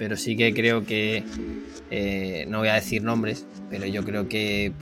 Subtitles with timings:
[0.00, 1.24] pero sí que creo que,
[1.90, 4.72] eh, no voy a decir nombres, pero yo creo que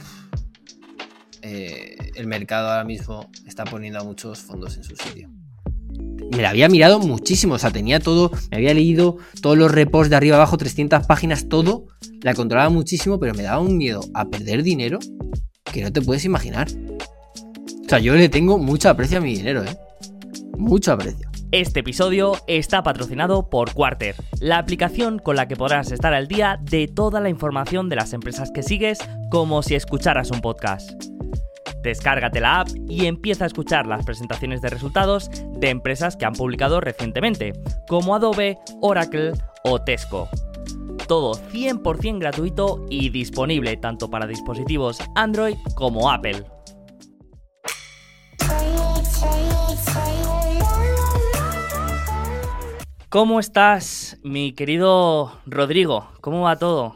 [1.42, 5.28] eh, el mercado ahora mismo está poniendo a muchos fondos en su sitio.
[6.30, 10.08] Me la había mirado muchísimo, o sea, tenía todo, me había leído todos los reports
[10.08, 11.86] de arriba abajo, 300 páginas, todo,
[12.22, 15.00] la controlaba muchísimo, pero me daba un miedo a perder dinero
[15.64, 16.68] que no te puedes imaginar.
[16.70, 19.76] O sea, yo le tengo mucho aprecio a mi dinero, ¿eh?
[20.56, 21.27] Mucho aprecio.
[21.50, 26.58] Este episodio está patrocinado por Quarter, la aplicación con la que podrás estar al día
[26.60, 28.98] de toda la información de las empresas que sigues
[29.30, 30.90] como si escucharas un podcast.
[31.82, 36.34] Descárgate la app y empieza a escuchar las presentaciones de resultados de empresas que han
[36.34, 37.54] publicado recientemente,
[37.88, 39.32] como Adobe, Oracle
[39.64, 40.28] o Tesco.
[41.06, 46.44] Todo 100% gratuito y disponible tanto para dispositivos Android como Apple.
[53.10, 56.12] ¿Cómo estás, mi querido Rodrigo?
[56.20, 56.94] ¿Cómo va todo?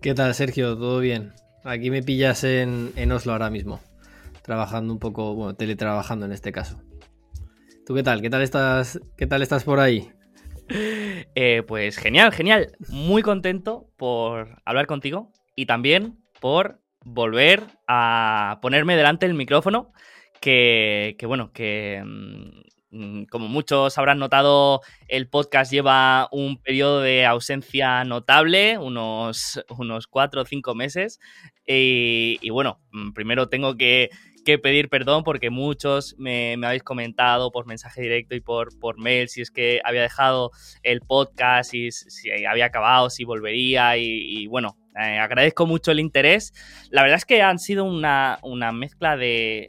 [0.00, 0.76] ¿Qué tal, Sergio?
[0.76, 1.32] ¿Todo bien?
[1.64, 3.80] Aquí me pillas en, Oslo ahora mismo,
[4.42, 6.80] trabajando un poco, bueno, teletrabajando en este caso.
[7.84, 8.22] ¿Tú qué tal?
[8.22, 10.12] ¿Qué tal estás, qué tal estás por ahí?
[11.34, 12.76] Eh, pues genial, genial.
[12.88, 19.92] Muy contento por hablar contigo y también por volver a ponerme delante del micrófono.
[20.40, 22.60] Que, que bueno, que Mm,
[23.30, 30.42] como muchos habrán notado, el podcast lleva un periodo de ausencia notable, unos, unos cuatro
[30.42, 31.20] o cinco meses.
[31.66, 34.10] Y, bueno, mm, primero tengo que,
[34.62, 39.42] pedir perdón porque muchos me, habéis comentado por mensaje directo y por, por mail si
[39.42, 40.50] es que había dejado
[40.82, 43.96] el podcast, y si había acabado, si volvería.
[43.96, 46.52] y bueno, eh, agradezco mucho el interés.
[46.90, 48.38] La verdad es que han sido una,
[48.72, 49.68] mezcla de,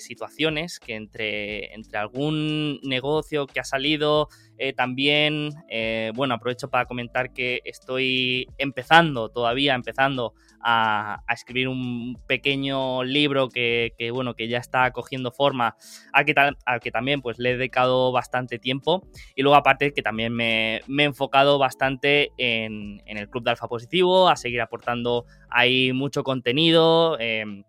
[0.00, 6.84] situaciones que entre, entre algún negocio que ha salido, eh, también, eh, bueno, aprovecho para
[6.84, 14.58] comentar que estoy empezando, todavía empezando a, escribir un pequeño libro que, bueno, que ya
[14.58, 15.76] está cogiendo forma,
[16.12, 19.06] al que, también pues le he dedicado bastante tiempo.
[19.34, 24.28] Y luego aparte que también me, he enfocado bastante en, el Club de Alfa Positivo,
[24.28, 27.18] a seguir aportando ahí mucho contenido.
[27.18, 27.64] Em,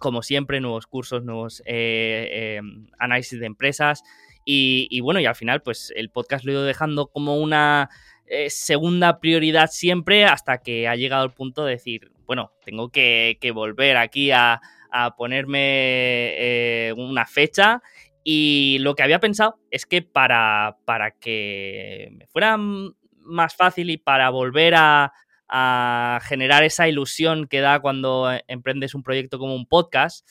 [0.00, 4.02] como siempre, nuevos cursos, nuevos eh, em, análisis de empresas.
[4.44, 7.88] Y, bueno, y al final, pues el podcast lo he ido dejando como una
[8.26, 13.50] eh, segunda prioridad siempre hasta que ha llegado el punto de decir, bueno, tengo que,
[13.52, 14.60] volver aquí a,
[15.16, 15.58] ponerme
[16.38, 17.82] eh, una fecha.
[18.22, 23.96] Y lo que había pensado es que para, para que me fuera más fácil y
[23.96, 25.12] para volver a,
[26.22, 30.24] generar esa ilusión que da cuando emprendes un proyecto como un podcast,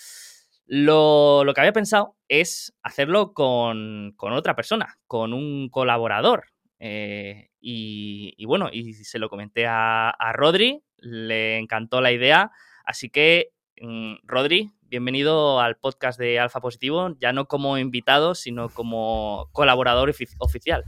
[0.66, 6.46] lo, que había pensado es hacerlo con, otra persona, con un colaborador.
[6.80, 12.52] Eh, y, bueno, y se lo comenté a, a Rodri, le encantó la idea.
[12.86, 18.70] Así que, mm, Rodri, bienvenido al podcast de Alfa Positivo, ya no como invitado, sino
[18.70, 20.84] como colaborador oficial.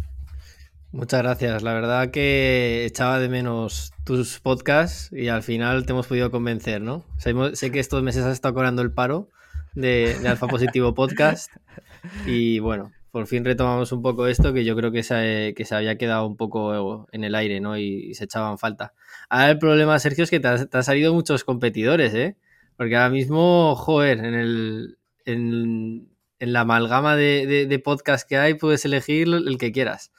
[0.91, 1.63] Muchas gracias.
[1.63, 6.81] La verdad que echaba de menos tus podcasts y al final te hemos podido convencer,
[6.81, 7.05] ¿no?
[7.17, 9.29] sé que estos meses has estado cobrando el paro
[9.73, 11.51] de, Alfa Positivo Podcast
[12.25, 15.75] y bueno, por fin retomamos un poco esto que yo creo que se, que se
[15.75, 17.77] había quedado un poco en el aire, ¿no?
[17.77, 18.93] Y, se echaban falta.
[19.29, 22.37] Ahora el problema, Sergio, es que te, han salido muchos competidores, ¿eh?
[22.77, 24.97] Porque ahora mismo, joder, en el...
[25.25, 26.07] En,
[26.39, 30.11] la amalgama de, de, podcast que hay puedes elegir el que quieras.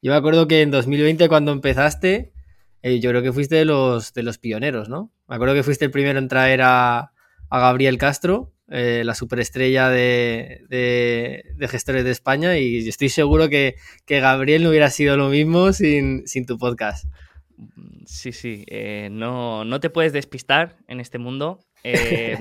[0.00, 2.32] Yo me acuerdo que en 2020 cuando empezaste,
[2.80, 5.12] eh, yo creo que fuiste de los, de los pioneros, ¿no?
[5.28, 7.12] Me acuerdo que fuiste el primero en traer a,
[7.50, 14.64] a Gabriel Castro eh, la superestrella de, gestores de España y estoy seguro que, Gabriel
[14.64, 17.06] no hubiera sido lo mismo sin, tu podcast.
[18.06, 21.60] Sí, sí, eh, no, no, te puedes despistar en este mundo.
[21.88, 22.36] Eh,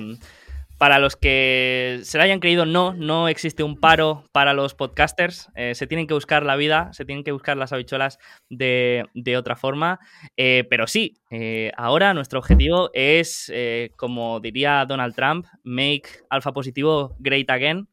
[0.78, 5.50] para los que se lo hayan creído, no, no existe un paro para los podcasters.
[5.56, 8.20] Eh, se tienen que buscar la vida, se tienen que buscar las habichuelas
[8.50, 9.06] de,
[9.38, 10.00] otra forma.
[10.36, 13.52] Eh, pero sí, eh, ahora nuestro objetivo es,
[13.96, 17.88] como diría Donald Trump, make alfa positivo great again,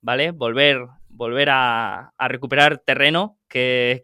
[0.00, 0.30] ¿vale?
[0.30, 4.00] Volver, volver a, recuperar terreno que,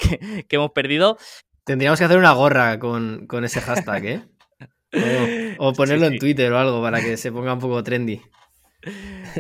[0.49, 1.17] hemos perdido.
[1.65, 4.23] Tendríamos que hacer una gorra con, ese hashtag, ¿eh?
[5.59, 8.21] O, ponerlo en Twitter o algo para que se ponga un poco trendy.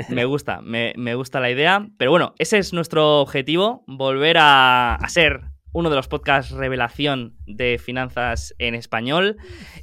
[0.08, 1.86] Me gusta, me, gusta la idea.
[1.98, 5.42] Pero bueno, ese es nuestro objetivo, volver a, ser
[5.72, 9.36] uno de los podcasts revelación de finanzas en español.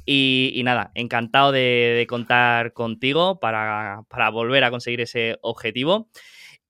[0.04, 6.08] Y, nada, encantado de, contar contigo para, volver a conseguir ese objetivo.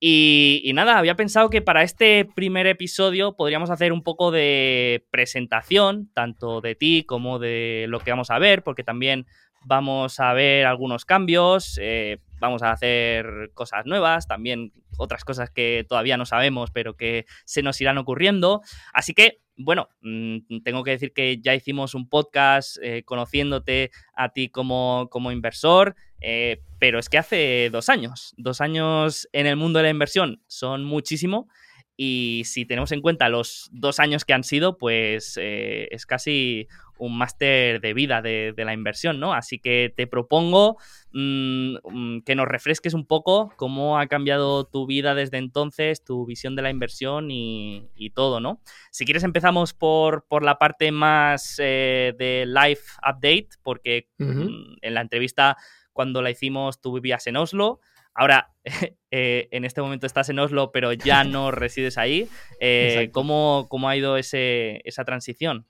[0.06, 6.11] Y, nada, había pensado que para este primer episodio podríamos hacer un poco de presentación,
[6.12, 9.25] tanto de ti como de lo que vamos a ver, porque también
[9.65, 15.87] vamos a ver algunos cambios, eh, vamos a hacer cosas nuevas, también otras cosas que
[15.89, 18.61] todavía no sabemos, pero que se nos irán ocurriendo.
[18.93, 24.29] Así que, bueno, mm, tengo que decir que ya hicimos un podcast eh, conociéndote a
[24.29, 29.56] ti como, como inversor, eh, pero es que hace dos años, dos años en el
[29.56, 31.49] mundo de la inversión son muchísimo.
[31.97, 36.67] Y si tenemos en cuenta los dos años que han sido, pues es casi
[36.99, 39.35] un máster de vida de, la inversión, ¿no?
[39.35, 40.79] Así que te propongo
[41.12, 46.25] mm, mm, que nos refresques un poco cómo ha cambiado tu vida desde entonces, tu
[46.25, 48.61] visión de la inversión y, todo, ¿no?
[48.91, 54.94] Si quieres empezamos por, por la parte más eh, de life update, porque mm, en
[54.94, 55.56] la entrevista
[55.94, 57.81] cuando la hicimos tú vivías en Oslo.
[58.12, 58.52] Ahora,
[59.11, 62.29] eh, en este momento estás en Oslo, pero ya no resides ahí.
[62.61, 65.64] Eh, ¿cómo, ¿cómo, ha ido ese, esa transición?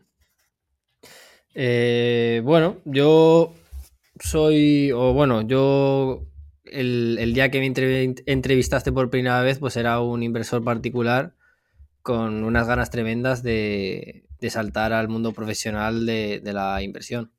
[1.55, 3.55] Eh, bueno, yo
[4.19, 6.27] soy, o bueno, yo
[6.65, 11.35] el, día que me entrevistaste por primera vez, pues era un inversor particular
[12.03, 17.33] con unas ganas tremendas de, saltar al mundo profesional de, la inversión.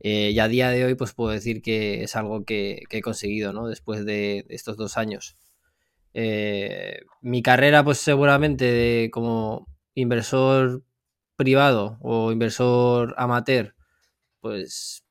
[0.00, 3.52] Eh, y a día de hoy, pues puedo decir que es algo que, he conseguido,
[3.52, 3.68] ¿no?
[3.68, 5.36] Después de, estos dos años.
[6.14, 10.82] Eh, mi carrera, pues seguramente como inversor
[11.36, 13.74] privado o inversor amateur,
[14.40, 15.04] pues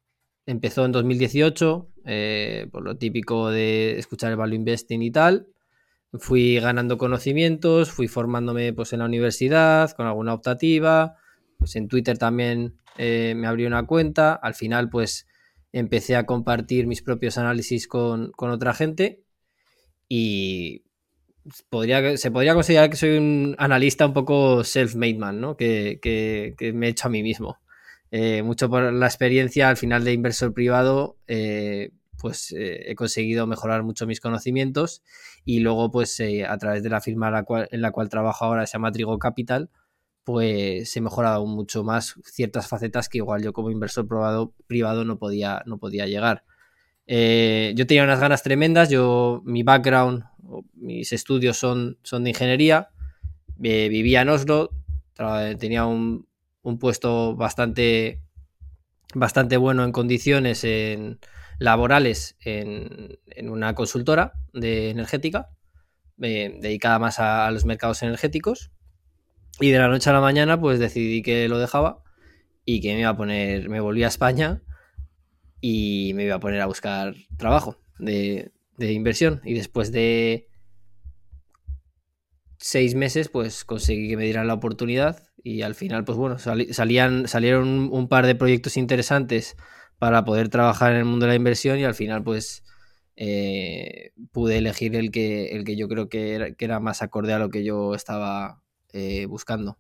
[0.46, 5.48] empezó en 2018, eh, por lo típico de escuchar el value investing y tal.
[6.14, 11.16] Fui ganando conocimientos, fui formándome pues, en la universidad, con alguna optativa,
[11.58, 14.34] pues en Twitter también eh, me abrí una cuenta.
[14.34, 15.28] Al final, pues
[15.72, 19.24] empecé a compartir mis propios análisis con, con otra gente
[20.08, 20.84] y
[21.70, 25.58] podría, se podría considerar que soy un analista un poco self-made man, ¿no?
[25.58, 26.00] Que,
[26.74, 27.60] me he hecho a mí mismo.
[28.12, 33.84] Eh, mucho por la experiencia al final de inversor privado, eh, pues he conseguido mejorar
[33.84, 35.04] mucho mis conocimientos
[35.46, 38.92] y luego pues a través de la firma en la, cual, trabajo ahora, se llama
[38.92, 39.70] Trigo Capital,
[40.28, 44.06] pues he mejorado mucho más ciertas facetas que igual yo como inversor
[44.68, 46.44] privado, no, podía, no podía llegar.
[47.08, 50.26] yo tenía unas ganas tremendas, yo mi background
[50.74, 52.90] mis estudios son, son de ingeniería,
[53.64, 54.72] eh, vivía en Oslo,
[55.60, 56.28] tenía un,
[56.78, 58.20] puesto bastante,
[59.16, 60.68] bastante bueno en condiciones
[61.58, 65.52] laborales en, una consultora de energética,
[66.22, 68.72] eh, dedicada más a, los mercados energéticos.
[69.60, 72.04] Y de la noche a la mañana, pues decidí que lo dejaba
[72.64, 74.62] y que me iba a poner, me volví a España
[75.62, 79.42] y me iba a poner a buscar trabajo de, de inversión.
[79.44, 80.48] Y después de
[82.58, 85.24] seis meses, pues conseguí que me dieran la oportunidad.
[85.44, 89.56] Y al final, pues bueno, salían, salieron un, par de proyectos interesantes
[89.98, 91.80] para poder trabajar en el mundo de la inversión.
[91.80, 92.64] Y al final, pues
[93.16, 97.50] eh, pude elegir el que, el que yo creo que era, más acorde a lo
[97.50, 98.62] que yo estaba
[98.94, 99.78] eh, buscando.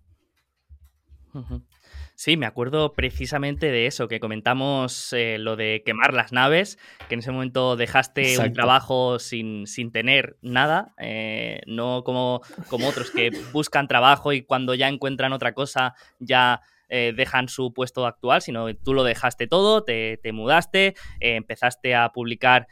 [2.15, 7.13] Sí, me acuerdo precisamente de eso, que comentamos eh, lo de quemar las naves, que
[7.13, 13.11] en ese momento dejaste un trabajo sin, sin tener nada, eh, no como, como otros
[13.11, 18.41] que buscan trabajo y cuando ya encuentran otra cosa ya eh, dejan su puesto actual,
[18.41, 22.67] sino tú lo dejaste todo, te, mudaste, empezaste a publicar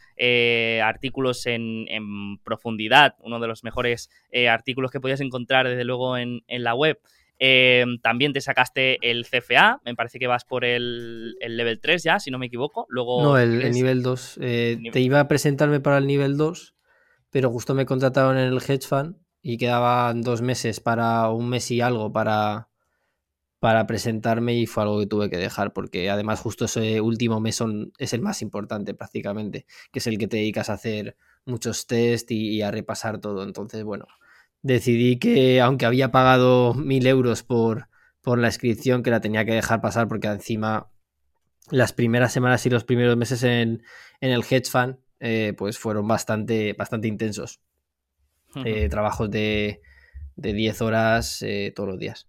[0.82, 4.10] artículos en, en, profundidad, uno de los mejores
[4.48, 7.00] artículos que podías encontrar desde luego en, en la web
[7.38, 12.18] Em, también te sacaste el CFA, me parece que vas por el, level 3 ya,
[12.18, 12.86] si no me equivoco.
[12.88, 14.38] Luego no, el, nivel 2.
[14.40, 16.74] Eh, te iba a presentarme para el nivel 2,
[17.30, 21.70] pero justo me contrataron en el hedge fund y quedaban dos meses para un mes
[21.70, 22.68] y algo para,
[23.58, 27.62] para presentarme y fue algo que tuve que dejar porque además justo ese último mes
[27.98, 32.30] es el más importante prácticamente, que es el que te dedicas a hacer muchos test
[32.30, 33.42] y a repasar todo.
[33.44, 34.06] Entonces, bueno,
[34.62, 37.88] decidí que, aunque había pagado mil euros por,
[38.20, 40.90] por la inscripción, que la tenía que dejar pasar porque encima
[41.70, 43.82] las primeras semanas y los primeros meses en,
[44.20, 47.60] el hedge fund eh, pues fueron bastante, bastante intensos.
[48.64, 49.82] Eh, trabajos de,
[50.36, 52.26] de 10 horas eh, todos los días.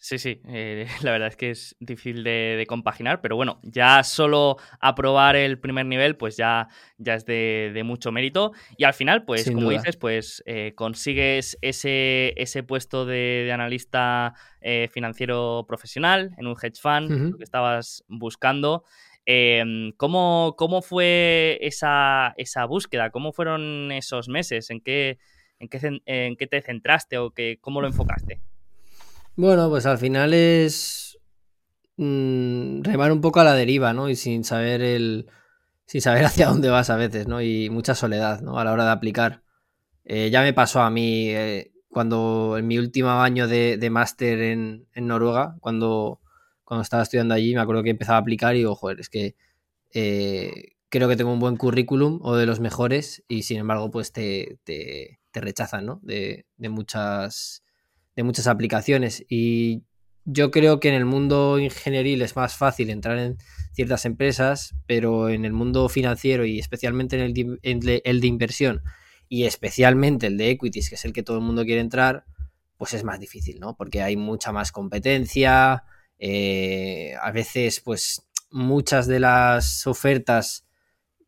[0.00, 4.56] Sí, sí, eh, la verdad es que es difícil de, compaginar, pero bueno, ya solo
[4.80, 8.52] aprobar el primer nivel, pues ya, ya es de, mucho mérito.
[8.76, 14.88] Y al final, pues como dices, pues eh, consigues ese, ese puesto de, analista eh,
[14.92, 18.84] financiero profesional en un hedge fund, lo que estabas buscando.
[19.26, 23.10] Em, ¿cómo, ¿cómo, fue esa, esa, búsqueda?
[23.10, 24.70] ¿Cómo fueron esos meses?
[24.70, 25.18] ¿En qué,
[25.58, 28.40] en qué, en qué te centraste o qué, cómo lo enfocaste?
[29.38, 31.16] Bueno, pues al final es
[31.96, 34.08] mmm, remar un poco a la deriva, ¿no?
[34.08, 35.28] Y sin saber el.
[35.86, 37.40] Sin saber hacia dónde vas a veces, ¿no?
[37.40, 38.58] Y mucha soledad, ¿no?
[38.58, 39.44] A la hora de aplicar.
[40.04, 44.40] Eh, ya me pasó a mí eh, cuando en mi último año de, de máster
[44.42, 46.20] en, en, Noruega, cuando,
[46.64, 49.36] cuando estaba estudiando allí, me acuerdo que empezaba a aplicar y digo, joder, es que
[49.94, 54.12] eh, creo que tengo un buen currículum o de los mejores y sin embargo, pues
[54.12, 56.00] te, te, te rechazan, ¿no?
[56.02, 57.62] De, de, muchas,
[58.18, 59.24] de muchas aplicaciones.
[59.28, 59.84] Y
[60.24, 63.36] yo creo que en el mundo ingenieril es más fácil entrar en
[63.72, 68.82] ciertas empresas, pero en el mundo financiero y especialmente en el de, el de inversión,
[69.28, 72.24] y especialmente el de equities, que es el que todo el mundo quiere entrar,
[72.76, 73.76] pues es más difícil, ¿no?
[73.76, 75.84] Porque hay mucha más competencia,
[76.18, 80.66] eh, a veces pues muchas de las ofertas,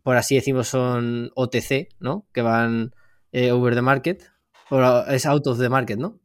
[0.03, 2.27] por así decimos, son OTC, ¿no?
[2.33, 2.97] Que van
[3.31, 4.25] eh, over the market,
[4.71, 6.20] o es out of the market, ¿no?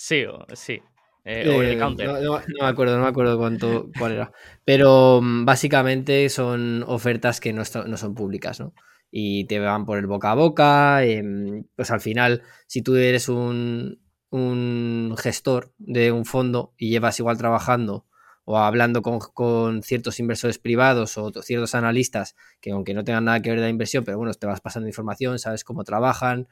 [0.00, 0.24] Sí,
[0.54, 0.80] sí.
[1.24, 2.06] Eh, the counter.
[2.06, 4.32] No, no, no, me acuerdo, no me acuerdo cuánto, cuál era.
[4.64, 8.72] Pero mm, básicamente son ofertas que no, no son públicas, ¿no?
[9.10, 11.04] y te van por el boca a boca.
[11.04, 14.00] Eh, pues al final, si tú eres un,
[14.30, 18.06] un, gestor de un fondo y llevas igual trabajando
[18.44, 23.42] o hablando con, con, ciertos inversores privados o ciertos analistas que aunque no tengan nada
[23.42, 26.48] que ver de la inversión, pero bueno, te vas pasando información, sabes cómo trabajan,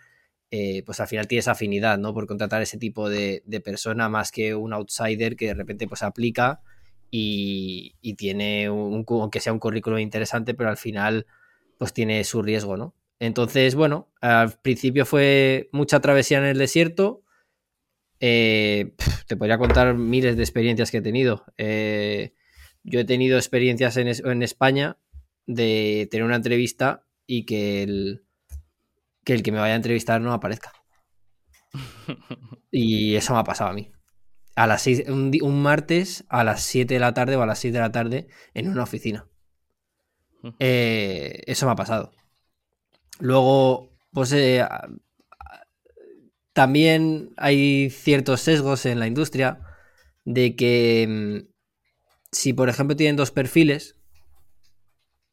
[0.50, 2.14] eh, pues al final tienes afinidad, ¿no?
[2.14, 6.60] Por contratar ese tipo de, persona más que un outsider que de repente pues aplica
[7.10, 11.26] y, y tiene, un, aunque sea un currículum interesante, pero al final
[11.78, 12.94] pues tiene su riesgo, ¿no?
[13.18, 17.22] Entonces, bueno, al principio fue mucha travesía en el desierto.
[18.20, 18.94] Eh,
[19.26, 21.44] te podría contar miles de experiencias que he tenido.
[21.56, 22.34] Eh,
[22.84, 24.98] yo he tenido experiencias en, en, España
[25.46, 28.25] de tener una entrevista y que el,
[29.26, 30.72] que el que me vaya a entrevistar no aparezca.
[32.70, 33.90] Y eso me ha pasado a mí.
[34.54, 37.80] A las un martes a las 7 de la tarde o a las 6 de
[37.80, 39.28] la tarde en una oficina.
[40.60, 42.12] Eh, eso me ha pasado.
[43.18, 44.64] Luego, pues eh,
[46.52, 49.60] también hay ciertos sesgos en la industria
[50.24, 51.48] de que mm,
[52.30, 53.96] si, por ejemplo, tienen dos perfiles,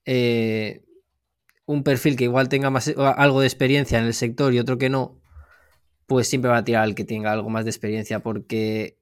[0.06, 0.83] eh,
[1.66, 4.90] un perfil que igual tenga más, algo de experiencia en el sector y otro que
[4.90, 5.22] no,
[6.08, 8.98] pues siempre va a tirar al que tenga algo más de experiencia porque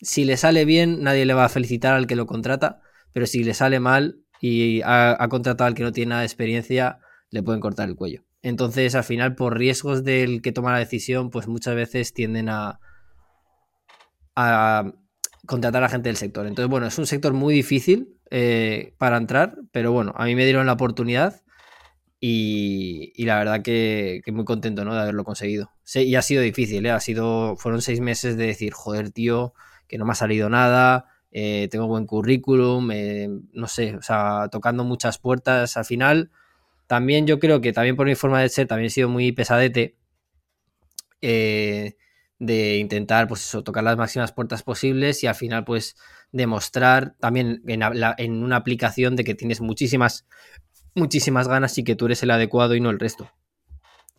[0.00, 2.80] si le sale bien, nadie le va a felicitar al que lo contrata,
[3.12, 6.98] pero si le sale mal, y ha, contratado al que no tiene nada de experiencia,
[7.30, 8.24] le pueden cortar el cuello.
[8.42, 12.78] Entonces, al final, por riesgos del que toma la decisión, pues muchas veces tienden a,
[14.36, 14.92] a
[15.46, 16.46] contratar a gente del sector.
[16.46, 20.44] Entonces, bueno, es un sector muy difícil eh, para entrar, pero bueno, a mí me
[20.44, 21.42] dieron la oportunidad
[22.20, 24.94] y, la verdad que, muy contento ¿no?
[24.94, 25.70] de haberlo conseguido.
[25.94, 26.90] Y ha sido difícil, ¿eh?
[26.90, 29.54] ha sido, fueron seis meses de decir, joder, tío,
[29.86, 34.48] que no me ha salido nada, eh, tengo buen currículum, eh, no sé, o sea,
[34.50, 36.30] tocando muchas puertas al final.
[36.86, 39.96] También yo creo que también por mi forma de ser, también he sido muy pesadete
[41.20, 41.96] eh,
[42.38, 45.96] de intentar, pues eso, tocar las máximas puertas posibles y al final, pues,
[46.32, 50.26] demostrar también en una aplicación de que tienes muchísimas,
[50.98, 53.30] muchísimas ganas y que tú eres el adecuado y no el resto.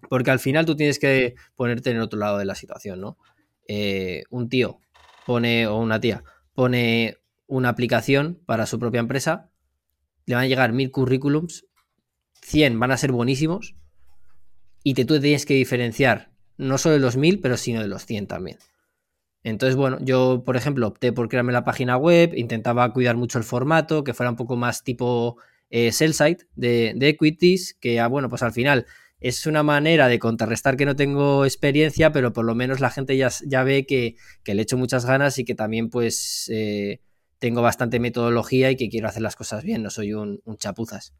[0.10, 3.18] Porque al final tú tienes que ponerte en el otro lado de la situación, ¿no?
[3.68, 4.80] Eh, un tío
[5.26, 7.18] pone, o una tía, pone
[7.48, 9.50] una aplicación para su propia empresa,
[10.26, 11.66] le van a llegar mil currículums,
[12.42, 13.76] 100 van a ser buenísimos
[14.84, 18.06] y te, tú tienes que diferenciar no solo de los mil, pero sino de los
[18.06, 18.58] 100 también.
[19.44, 23.46] Entonces, bueno, yo, por ejemplo, opté por crearme la página web, intentaba cuidar mucho el
[23.46, 25.38] formato, que fuera un poco más tipo
[25.70, 28.86] eh, sell site de, de, equities, que, ah, bueno, pues al final
[29.20, 33.18] es una manera de contrarrestar que no tengo experiencia, pero por lo menos la gente
[33.18, 37.02] ya, ya ve que, que, le echo muchas ganas y que también pues eh,
[37.38, 41.14] tengo bastante metodología y que quiero hacer las cosas bien, no soy un, un chapuzas.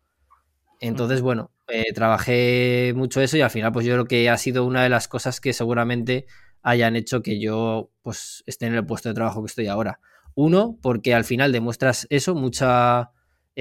[0.82, 4.66] Entonces, bueno, eh, trabajé mucho eso y al final pues yo creo que ha sido
[4.66, 6.26] una de las cosas que seguramente
[6.62, 10.00] hayan hecho que yo pues esté en el puesto de trabajo que estoy ahora.
[10.36, 13.12] Uno, porque al final demuestras eso, mucha,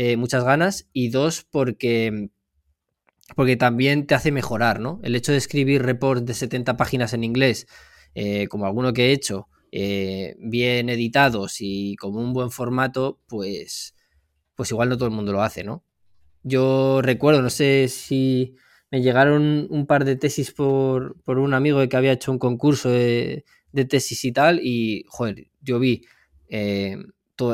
[0.00, 2.30] eh, muchas ganas y dos, porque
[3.34, 5.00] porque también te hace mejorar, ¿no?
[5.02, 7.66] El hecho de escribir reports de 70 páginas en inglés,
[8.14, 13.96] eh, como alguno que he hecho, eh, bien editados y con un buen formato, pues,
[14.54, 15.84] pues igual no todo el mundo lo hace, ¿no?
[16.44, 18.54] Yo recuerdo, no sé si
[18.92, 22.88] me llegaron un par de tesis por, por un amigo que había hecho un concurso
[22.88, 23.44] de,
[23.88, 26.04] tesis y tal, y, joder, yo vi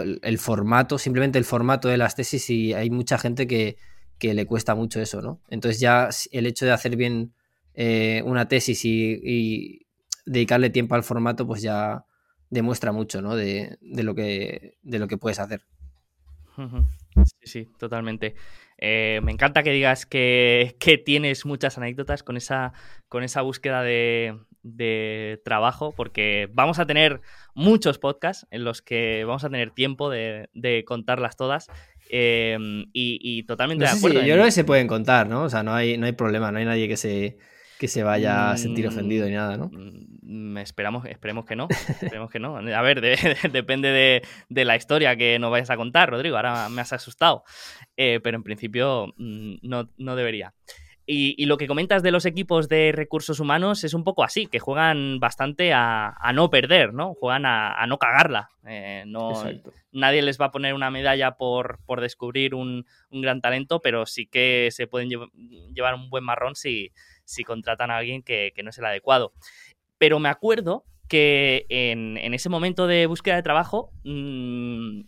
[0.03, 3.77] el, formato, simplemente el formato de las tesis y hay mucha gente que,
[4.21, 5.43] le cuesta mucho eso, ¿no?
[5.51, 7.35] Entonces ya el hecho de hacer bien
[7.75, 9.87] eh, una tesis y,
[10.27, 12.07] dedicarle tiempo al formato, pues ya
[12.49, 13.37] demuestra mucho, ¿no?
[13.37, 15.67] De, lo, que, de lo que puedes hacer.
[16.57, 18.35] Sí, sí, totalmente.
[18.79, 22.73] Eh, me encanta que digas que, tienes muchas anécdotas con esa,
[23.09, 24.39] con esa búsqueda de,
[25.45, 27.21] trabajo, porque vamos a tener
[27.55, 31.69] muchos podcasts en los que vamos a tener tiempo de, contarlas todas.
[32.11, 32.57] Eh,
[32.93, 34.21] y, totalmente de acuerdo.
[34.21, 35.45] yo creo que se pueden contar, ¿no?
[35.45, 37.39] O sea, no hay, no hay problema, no hay nadie que se,
[37.79, 39.71] que se vaya a sentir ofendido ni nada, ¿no?
[39.73, 41.69] Mm, esperamos, esperemos que no.
[41.71, 42.57] esperemos que no.
[42.57, 43.01] A ver,
[43.53, 46.37] depende de, la historia que nos vayas a contar, Rodrigo.
[46.37, 47.45] Ahora me has asustado.
[47.97, 50.55] Eh, pero en principio mm, no, debería.
[51.07, 54.59] Y, lo que comentas de los equipos de recursos humanos es un poco así, que
[54.59, 57.15] juegan bastante a, no perder, ¿no?
[57.15, 58.49] Juegan a, no cagarla.
[58.67, 59.33] Eh, no,
[59.93, 64.69] nadie les va a poner una medalla por, descubrir un, gran talento, pero sí que
[64.71, 65.11] se pueden
[65.75, 66.91] llevar un buen marrón si,
[67.25, 69.35] si contratan a alguien que, no es el adecuado.
[69.99, 75.03] Pero me acuerdo que en, ese momento de búsqueda de trabajo mm,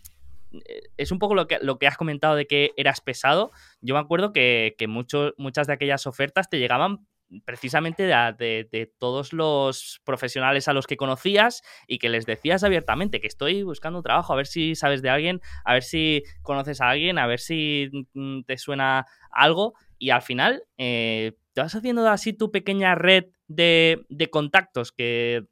[0.96, 3.50] es un poco lo que, lo que has comentado de que eras pesado.
[3.80, 7.06] Yo me acuerdo que, muchas de aquellas ofertas te llegaban
[7.44, 13.20] precisamente de, de, todos los profesionales a los que conocías y que les decías abiertamente
[13.20, 16.90] que estoy buscando trabajo, a ver si sabes de alguien, a ver si conoces a
[16.90, 22.08] alguien, a ver si mm, te suena algo y al final eh, te vas haciendo
[22.08, 25.44] así tu pequeña red de, contactos que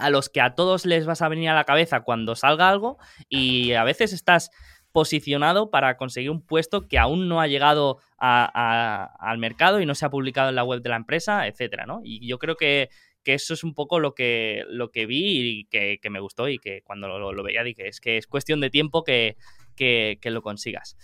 [0.00, 2.98] a los que a todos les vas a venir a la cabeza cuando salga algo
[3.28, 4.50] y a veces estás
[4.92, 10.04] posicionado para conseguir un puesto que aún no ha llegado al mercado y no se
[10.04, 12.00] ha publicado en la web de la empresa, etcétera, ¿no?
[12.02, 12.90] Y yo creo que,
[13.24, 16.82] eso es un poco lo que, lo que vi y que, me gustó y que
[16.82, 19.36] cuando lo, veía dije, es que es cuestión de tiempo que,
[19.76, 20.96] que lo consigas.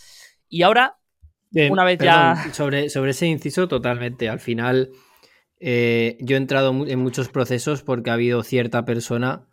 [0.48, 0.98] Y ahora
[1.70, 2.50] una vez ya.
[2.52, 4.28] Sobre, sobre ese inciso, totalmente.
[4.28, 4.90] Al final,
[5.60, 9.46] eh, yo he entrado en muchos procesos porque ha habido cierta persona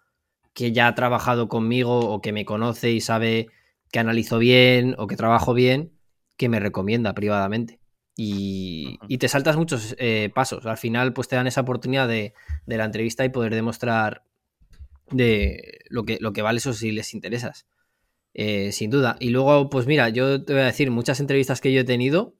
[0.53, 3.47] que ya ha trabajado conmigo o que me conoce y sabe
[3.91, 5.93] que analizo bien o que trabajo bien,
[6.37, 7.79] que me recomienda privadamente.
[8.15, 10.65] Y, te saltas muchos eh, pasos.
[10.65, 12.33] Al final, pues te dan esa oportunidad de,
[12.65, 14.23] de, la entrevista y poder demostrar
[15.09, 17.65] de lo que, lo que vale eso si les interesas.
[18.33, 19.15] Eh, sin duda.
[19.19, 22.35] Y luego, pues mira, yo te voy a decir, muchas entrevistas que yo he tenido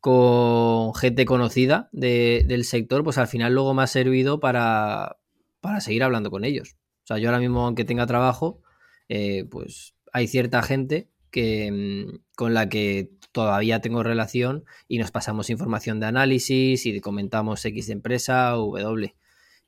[0.00, 5.18] con gente conocida del sector, pues al final luego me ha servido para,
[5.60, 6.76] para seguir hablando con ellos.
[7.04, 8.62] O sea, yo ahora mismo, aunque tenga trabajo,
[9.08, 15.10] eh, pues hay cierta gente que, mm, con la que todavía tengo relación y nos
[15.10, 19.14] pasamos información de análisis y comentamos X de empresa W.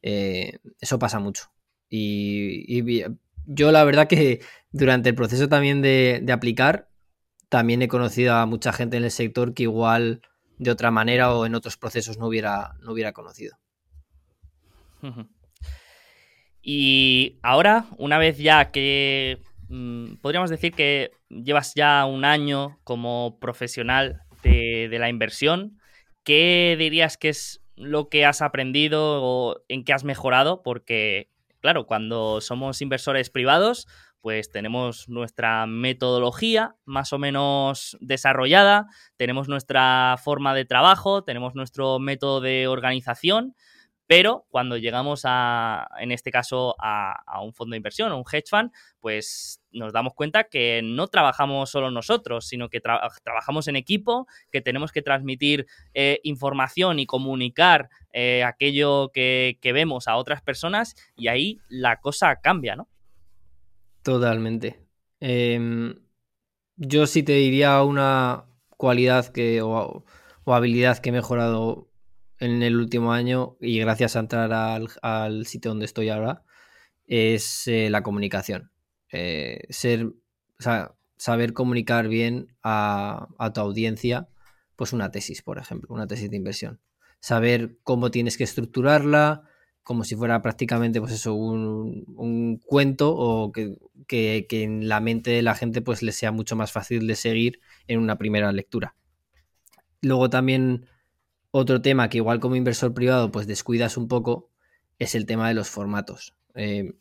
[0.02, 1.50] Eh, eso pasa mucho.
[1.88, 3.04] y,
[3.46, 4.40] yo la verdad que
[4.70, 6.88] durante el proceso también de, aplicar,
[7.52, 10.22] también he conocido a mucha gente en el sector que igual
[10.56, 13.58] de otra manera o en otros procesos no hubiera, no hubiera conocido.
[16.62, 23.38] Y ahora, una vez ya que mm, podríamos decir que llevas ya un año como
[23.38, 25.78] profesional de, de, la inversión,
[26.24, 30.62] ¿qué dirías que es lo que has aprendido o en qué has mejorado?
[30.62, 31.28] Porque
[31.60, 33.86] claro, cuando somos inversores privados,
[34.22, 41.98] pues tenemos nuestra metodología más o menos desarrollada, tenemos nuestra forma de trabajo, tenemos nuestro
[41.98, 43.54] método de organización,
[44.06, 48.48] pero cuando llegamos a, en este caso, a, un fondo de inversión o un hedge
[48.48, 54.26] fund, pues nos damos cuenta que no trabajamos solo nosotros, sino que trabajamos en equipo,
[54.50, 60.94] que tenemos que transmitir eh, información y comunicar eh, aquello que, vemos a otras personas
[61.16, 62.88] y ahí la cosa cambia, ¿no?
[64.02, 64.86] Totalmente.
[65.20, 65.94] Em,
[66.76, 70.04] yo sí te diría una cualidad que, o,
[70.46, 71.88] habilidad que he mejorado
[72.38, 76.44] en el último año y gracias a entrar al, sitio donde estoy ahora
[77.06, 78.72] es eh, la comunicación.
[79.12, 80.12] Eh, ser,
[81.16, 84.28] saber comunicar bien a, tu audiencia,
[84.76, 86.80] pues una tesis, por ejemplo, una tesis de inversión.
[87.20, 89.44] Saber cómo tienes que estructurarla,
[89.82, 95.42] como si fuera prácticamente pues eso, un, cuento o que, que, en la mente de
[95.42, 98.94] la gente pues le sea mucho más fácil de seguir en una primera lectura.
[100.00, 100.86] Luego también
[101.50, 104.50] otro tema que igual como inversor privado pues descuidas un poco
[104.98, 106.34] es el tema de los formatos.
[106.54, 106.94] Eh,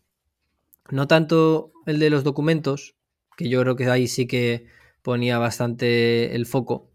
[0.89, 2.95] no tanto el de los documentos,
[3.37, 4.65] que yo creo que ahí sí que
[5.01, 6.91] ponía bastante el foco,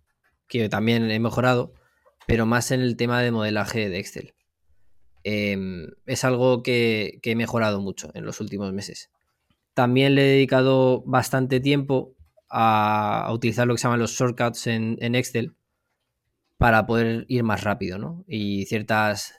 [0.48, 1.74] que también he mejorado,
[2.26, 4.35] pero más en el tema de modelaje de Excel.
[5.28, 9.10] Em, es algo que, he mejorado mucho en los últimos meses.
[9.74, 12.14] También le he dedicado bastante tiempo
[12.48, 15.56] a, utilizar lo que se llaman los shortcuts en, en, Excel
[16.58, 18.24] para poder ir más rápido, ¿no?
[18.28, 19.34] Y ciertas...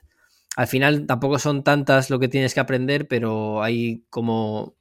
[0.56, 4.76] Al final tampoco son tantas lo que tienes que aprender, pero hay como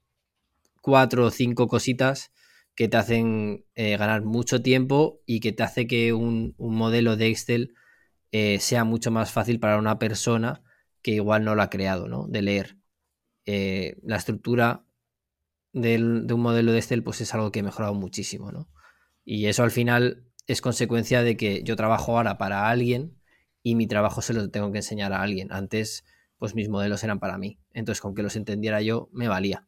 [0.81, 2.33] cuatro o cinco cositas
[2.75, 7.15] que te hacen eh, ganar mucho tiempo y que te hace que un, un modelo
[7.15, 7.75] de Excel
[8.33, 10.63] eh, sea mucho más fácil para una persona
[11.07, 12.27] que igual no lo ha creado, ¿no?
[12.27, 12.75] De leer.
[13.45, 14.83] Eh, la estructura
[15.71, 18.67] de un modelo de Excel pues es algo que he mejorado muchísimo, ¿no?
[19.23, 23.17] Y eso al final es consecuencia de que yo trabajo ahora para alguien
[23.63, 25.49] y mi trabajo se lo tengo que enseñar a alguien.
[25.53, 26.03] Antes,
[26.39, 27.57] pues mis modelos eran para mí.
[27.71, 29.65] Entonces, con que los entendiera yo, me valía.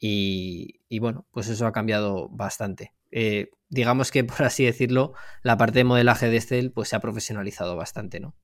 [0.00, 2.94] Y, bueno, pues eso ha cambiado bastante.
[3.12, 5.12] Eh, digamos que, por así decirlo,
[5.44, 8.34] la parte de modelaje de Excel pues se ha profesionalizado bastante, ¿no?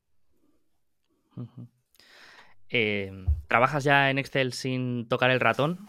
[2.77, 3.13] Eh,
[3.47, 5.87] ¿Trabajas ya en Excel sin tocar el ratón?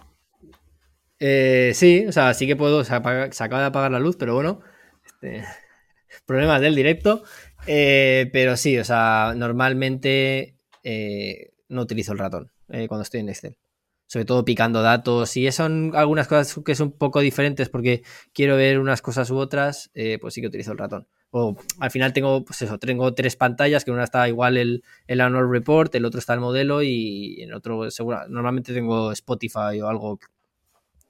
[1.19, 2.83] Eh, sí, o sea, sí que puedo.
[2.83, 4.61] Se, acaba de apagar la luz, pero bueno.
[5.03, 5.43] Este,
[6.27, 7.23] problemas del directo.
[7.65, 13.57] Eh, pero sí, o sea, normalmente eh, no utilizo el ratón cuando estoy en Excel.
[14.05, 15.35] Sobre todo picando datos.
[15.37, 19.37] Y son algunas cosas que son un poco diferentes porque quiero ver unas cosas u
[19.37, 19.89] otras,
[20.21, 21.07] pues sí que utilizo el ratón.
[21.37, 25.19] O al final tengo, pues eso, tengo tres pantallas, que una está igual el, el
[25.19, 29.89] annual report, el otro está el modelo y en otro, seguro, normalmente tengo Spotify o
[29.89, 30.17] algo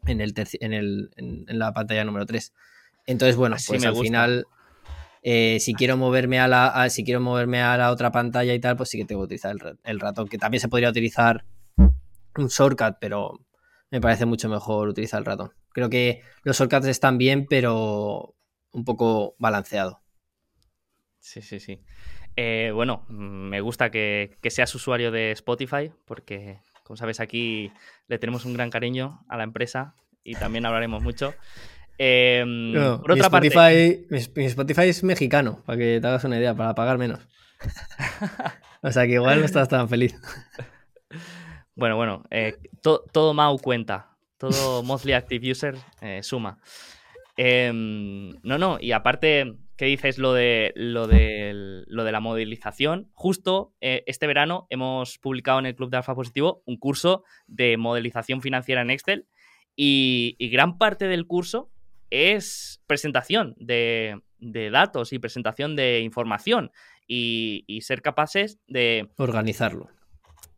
[0.07, 2.53] en, el en, el, en, la pantalla número 3.
[3.05, 4.47] Entonces, bueno, pues al final,
[5.21, 8.77] eh, si quiero moverme a la si quiero moverme a la otra pantalla y tal,
[8.77, 11.45] pues sí que tengo que utilizar el, ratón, que también se podría utilizar
[11.77, 13.45] un shortcut, pero
[13.91, 15.51] me parece mucho mejor utilizar el ratón.
[15.71, 18.33] Creo que los shortcuts están bien, pero
[18.71, 20.01] un poco balanceado.
[21.25, 21.81] Sí, sí, sí.
[22.35, 27.71] Eh, bueno, me gusta que, que, seas usuario de Spotify porque como sabes, aquí
[28.07, 31.33] le tenemos un gran cariño a la empresa y también hablaremos mucho.
[31.97, 34.07] Em, por otra mi Spotify, parte.
[34.35, 37.27] Mi, Spotify es mexicano, para que te hagas una idea, para pagar menos.
[38.83, 40.15] o sea que igual no estás tan feliz.
[41.73, 44.11] Bueno, bueno, eh, todo Mau cuenta.
[44.37, 46.59] Todo Monthly Active User eh, suma.
[47.35, 53.09] Em, no, no, y aparte, ¿qué dices lo de, lo de, lo de la modelización?
[53.13, 57.77] Justo eh, este verano hemos publicado en el Club de Alfa Positivo un curso de
[57.77, 59.27] modelización financiera en Excel
[59.75, 61.69] y, gran parte del curso
[62.09, 66.71] es presentación de, datos y presentación de información
[67.07, 69.09] y, ser capaces de...
[69.17, 69.89] Organizarlo.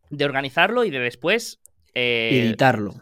[0.10, 1.62] De organizarlo y de después...
[1.96, 2.94] Eh, Editarlo.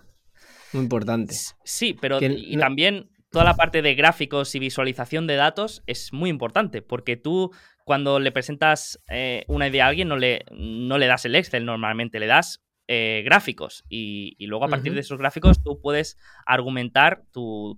[0.71, 1.35] Muy importante.
[1.63, 6.29] Sí, pero y también toda la parte de gráficos y visualización de datos es muy
[6.29, 7.51] importante, porque tú
[7.83, 11.65] cuando le presentas eh, una idea a alguien no le, no le das el Excel
[11.65, 17.23] normalmente, le das eh, gráficos y, luego a partir de esos gráficos tú puedes argumentar
[17.33, 17.77] tu,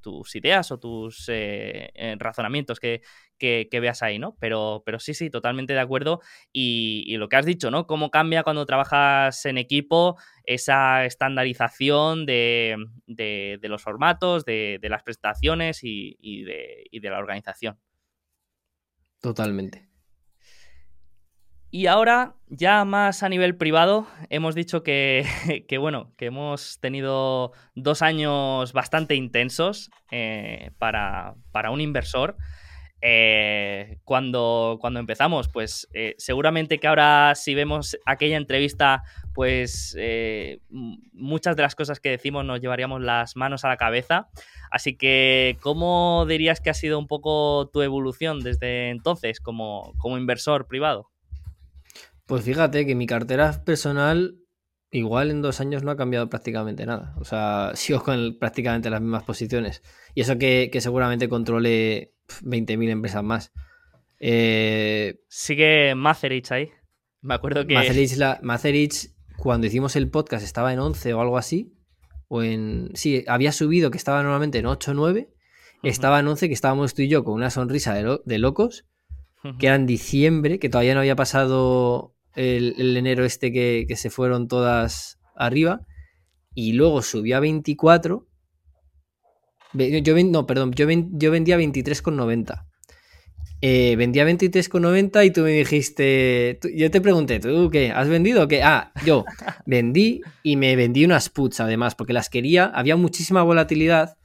[0.00, 3.02] tus ideas o tus eh, eh, razonamientos que,
[3.38, 4.36] veas ahí, ¿no?
[4.40, 6.20] Pero, pero sí, sí, totalmente de acuerdo.
[6.52, 7.86] Y, lo que has dicho, ¿no?
[7.86, 12.76] Cómo cambia cuando trabajas en equipo esa estandarización de,
[13.62, 17.78] los formatos, de, las prestaciones y, de, y de la organización.
[19.20, 19.89] Totalmente.
[21.72, 25.24] Y ahora, ya más a nivel privado, hemos dicho que,
[25.78, 31.36] bueno, que hemos tenido dos años bastante intensos eh, para,
[31.70, 32.36] un inversor.
[33.02, 39.96] Eh, cuando, cuando empezamos, pues eh, seguramente que ahora si vemos aquella entrevista, pues
[41.12, 44.28] muchas de las cosas que decimos nos llevaríamos las manos a la cabeza.
[44.72, 50.18] Así que, ¿cómo dirías que ha sido un poco tu evolución desde entonces como, como
[50.18, 51.10] inversor privado?
[52.30, 54.36] Pues fíjate que mi cartera personal
[54.92, 57.12] igual en dos años no ha cambiado prácticamente nada.
[57.18, 59.82] O sea, sigo con prácticamente las mismas posiciones.
[60.14, 62.14] Y eso que, seguramente controle
[62.44, 63.52] 20.000 empresas más.
[64.20, 66.70] Eh, Sigue Macerich ahí.
[67.20, 67.74] Me acuerdo que...
[67.74, 71.74] Macerich, cuando hicimos el podcast estaba en 11 o algo así.
[72.28, 72.90] O en...
[72.94, 75.30] Sí, había subido que estaba normalmente en 8 o 9.
[75.82, 78.86] Estaba en 11 que estábamos tú y yo con una sonrisa de, de locos.
[79.58, 84.48] Que era en diciembre, que todavía no había pasado el, enero este que, se fueron
[84.48, 85.86] todas arriba.
[86.54, 88.26] Y luego subió a 24.
[89.72, 92.66] Yo, no, perdón, yo, yo vendía 23,90.
[93.62, 97.90] Eh, vendía 23,90 y tú me dijiste, yo te pregunté, ¿tú qué?
[97.90, 98.62] ¿Has vendido o qué?
[98.62, 99.24] Ah, yo
[99.66, 104.16] vendí y me vendí unas puts además, porque las quería, había muchísima volatilidad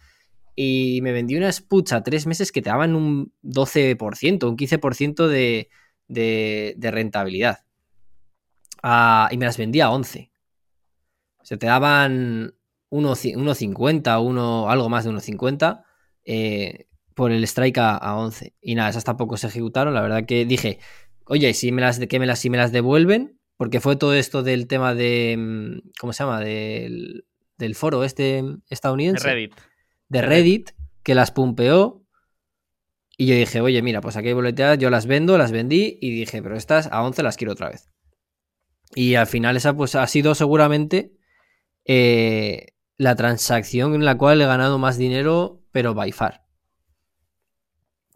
[0.56, 5.28] y me vendí unas puts a tres meses que te daban un 12%, un 15%
[5.28, 5.69] de,
[6.08, 7.65] de, de rentabilidad
[9.32, 10.32] y me las vendía a 11.
[11.41, 12.54] Se te daban
[12.91, 15.84] 1.50, uno, algo más de 1.50
[16.26, 18.56] eh, por el strike a, 11.
[18.62, 19.93] Y nada, esas tampoco se ejecutaron.
[19.93, 20.80] La verdad que dije,
[21.26, 24.43] oye, si me las, que me las, si me las devuelven, porque fue todo esto
[24.43, 26.39] del tema de, mm, ¿cómo se llama?
[26.39, 27.26] Del,
[27.58, 29.28] del foro este estadounidense.
[29.28, 29.56] De Reddit.
[30.10, 30.71] De Reddit,
[31.04, 32.04] que las pumpeó.
[33.17, 36.12] Y yo dije, oye, mira, pues aquí hay boleteadas, yo las vendo, las vendí y
[36.12, 37.89] dije, pero estas a 11 las quiero otra vez.
[38.95, 41.12] Y al final esa pues ha sido seguramente
[41.84, 46.45] eh, la transacción en la cual he ganado más dinero, pero by far.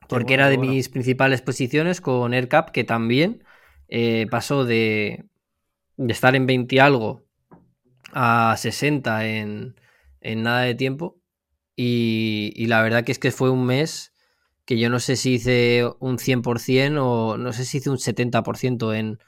[0.08, 3.44] Porque era de mis principales posiciones con AirCap, que también
[3.90, 5.26] eh, pasó de,
[5.98, 7.28] de, estar en 20 y algo
[8.14, 9.76] a 60 en,
[10.22, 11.20] en nada de tiempo.
[11.76, 14.14] Y, y, la verdad que es que fue un mes
[14.66, 18.96] que yo no sé si hice un 100% o no sé si hice un 70%
[18.96, 19.20] en,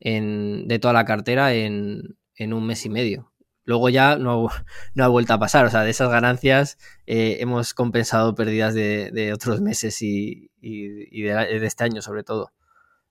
[0.00, 3.32] en, de toda la cartera en, en, un mes y medio.
[3.64, 4.48] Luego ya no,
[4.94, 5.64] no, ha vuelto a pasar.
[5.66, 11.22] O sea, de esas ganancias eh, hemos compensado pérdidas de, de otros meses y, y,
[11.22, 12.52] de, este año sobre todo.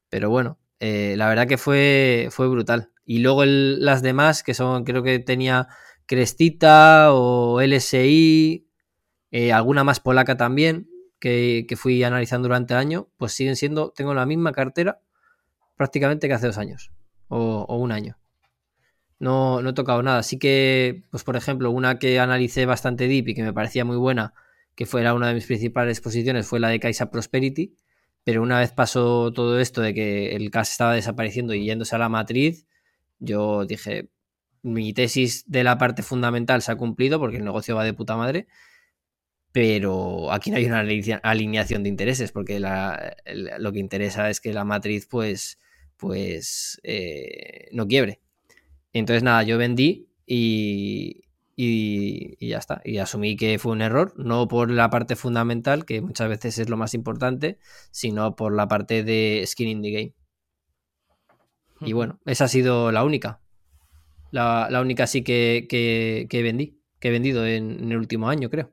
[0.10, 2.92] Pero bueno, eh, la verdad que fue, fue brutal.
[3.06, 5.68] Y luego las demás, que son, creo que tenía
[6.06, 8.68] Crestita o LSI,
[9.32, 13.92] eh, alguna más polaca también, que, que, fui analizando durante el año, pues siguen siendo,
[13.92, 15.02] tengo la misma cartera
[15.76, 16.92] prácticamente que hace dos años
[17.28, 18.18] o, un año.
[19.20, 20.20] No, no, he tocado nada.
[20.20, 23.98] Así que, pues por ejemplo, una que analicé bastante deep y que me parecía muy
[23.98, 24.34] buena,
[24.76, 27.76] que fuera una de mis principales posiciones, fue la de Kaisa Prosperity.
[28.24, 32.00] Pero una vez pasó todo esto de que el CAS estaba desapareciendo y yéndose a
[32.00, 32.68] la matriz,
[33.20, 34.10] yo dije,
[34.64, 38.18] mi tesis de la parte fundamental se ha cumplido porque el negocio va de puta
[38.18, 38.48] madre,
[39.52, 40.80] pero aquí no hay una
[41.24, 45.60] alineación de intereses porque lo que interesa es que la matriz pues,
[45.98, 48.22] pues eh, no quiebre.
[48.94, 51.24] Entonces nada, yo vendí y,
[51.56, 52.82] y, y, ya está.
[52.84, 56.70] Y asumí que fue un error, no por la parte fundamental, que muchas veces es
[56.70, 57.58] lo más importante,
[57.92, 60.14] sino por la parte de skin in the game.
[61.82, 63.40] Y bueno, esa ha sido la única.
[64.32, 68.30] La, la única sí que, que, que, vendí, que he vendido en, en, el último
[68.30, 68.72] año, creo.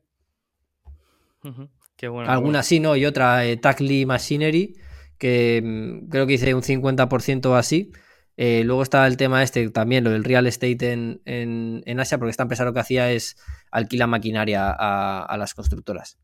[1.96, 2.96] Qué bueno, Alguna sí, ¿no?
[2.96, 4.76] Y otra, eh, Tackley Machinery,
[5.20, 7.92] que mmm, creo que hice un 50% así.
[8.36, 12.30] Eh, luego está el tema este también, lo del real estate en, en, Asia, porque
[12.30, 13.36] esta empresa lo que hacía es
[13.70, 16.18] alquilar maquinaria a, a las constructoras.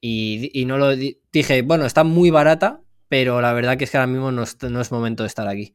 [0.00, 4.06] Y, y, no lo dije, bueno, está muy barata, pero la verdad es que ahora
[4.06, 5.74] mismo no es, no es momento de estar aquí.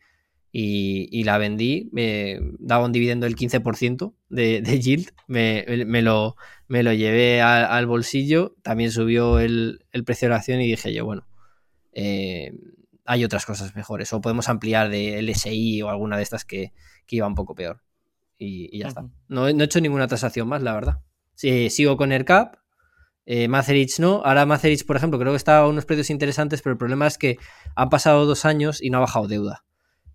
[0.52, 6.02] Y, y, la vendí, me daba un dividendo del 15% de, de yield, me, me,
[6.02, 6.36] lo,
[6.68, 10.92] me lo llevé al bolsillo, también subió el, el, precio de la acción y dije
[10.94, 11.28] yo, bueno,
[12.00, 12.54] eh,
[13.06, 14.14] hay otras cosas mejores.
[14.14, 16.72] O podemos ampliar de LSI o alguna de estas que,
[17.08, 17.82] que iba un poco peor.
[18.38, 18.90] Y, y ya uh -huh.
[18.90, 19.02] está.
[19.02, 21.00] No, no, he hecho ninguna transacción más, la verdad.
[21.34, 22.58] Sí, sigo con AirCap.
[23.26, 24.22] Eh, Macerich no.
[24.24, 27.18] Ahora Macerich, por ejemplo, creo que está a unos precios interesantes, pero el problema es
[27.18, 27.38] que
[27.76, 29.66] han pasado dos años y no ha bajado deuda.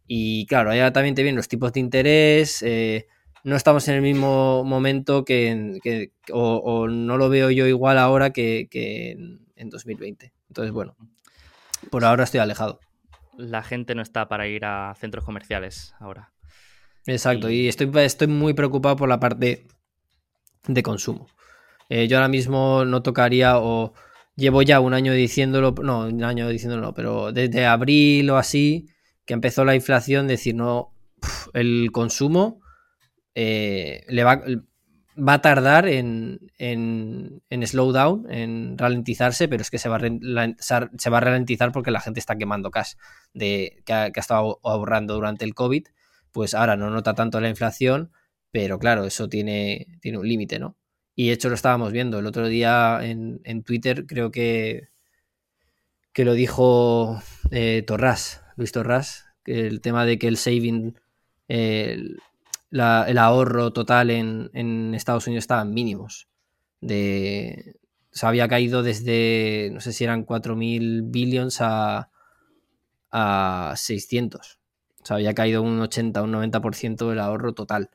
[0.07, 2.63] Y claro, allá también te vienen los tipos de interés.
[2.63, 3.09] Eh,
[3.43, 7.99] no estamos en el mismo momento que, que o, o, no lo veo yo igual
[7.99, 10.33] ahora que, que en, en 2020.
[10.49, 10.97] Entonces, bueno,
[11.91, 12.81] por ahora estoy alejado.
[13.37, 16.33] La gente no está para ir a centros comerciales ahora.
[17.07, 19.67] Exacto, y, y estoy, estoy, muy preocupado por la parte
[20.67, 21.27] de consumo.
[21.89, 23.93] Eh, yo ahora mismo no tocaría o
[24.37, 28.89] llevo ya un año diciéndolo, no, un año diciéndolo, no, pero desde abril o así,
[29.25, 30.95] que empezó la inflación, decir, no,
[31.55, 32.61] el consumo
[33.35, 34.43] eh, le va,
[35.17, 40.55] va a tardar en, en, en slowdown, en ralentizarse, pero es que se va, a
[40.99, 42.95] se va a ralentizar porque la gente está quemando cash
[43.35, 45.87] de, que, ha, estado ahorrando durante el COVID,
[46.33, 48.13] pues ahora no nota tanto la inflación,
[48.51, 50.77] pero claro, eso tiene, tiene un límite, ¿no?
[51.15, 54.89] Y de hecho lo estábamos viendo el otro día en, en Twitter, creo que,
[56.13, 60.99] que lo dijo eh, Torras, Luis Torras, que el tema de que el saving,
[61.49, 61.99] eh,
[62.73, 66.27] la, el ahorro total en, en, Estados Unidos estaba en mínimos.
[66.81, 67.77] Se
[68.23, 72.11] había caído desde, no sé si eran 4.000 billions a,
[73.11, 74.59] a 600.
[75.03, 77.91] O sea, había caído un 80, un 90% del ahorro total.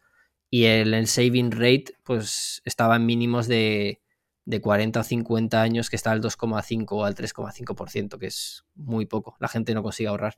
[0.52, 4.00] Y el, el, saving rate, pues estaba en mínimos de,
[4.46, 9.08] de 40 o 50 años, que está al 2,5 o al 3,5%, que es muy
[9.08, 9.38] poco.
[9.40, 10.38] La gente no consigue ahorrar.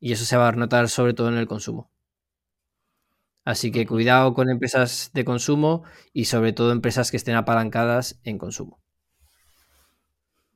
[0.00, 1.90] Y eso se va a notar sobre todo en el consumo.
[3.44, 8.38] Así que cuidado con empresas de consumo y sobre todo empresas que estén apalancadas en
[8.38, 8.80] consumo.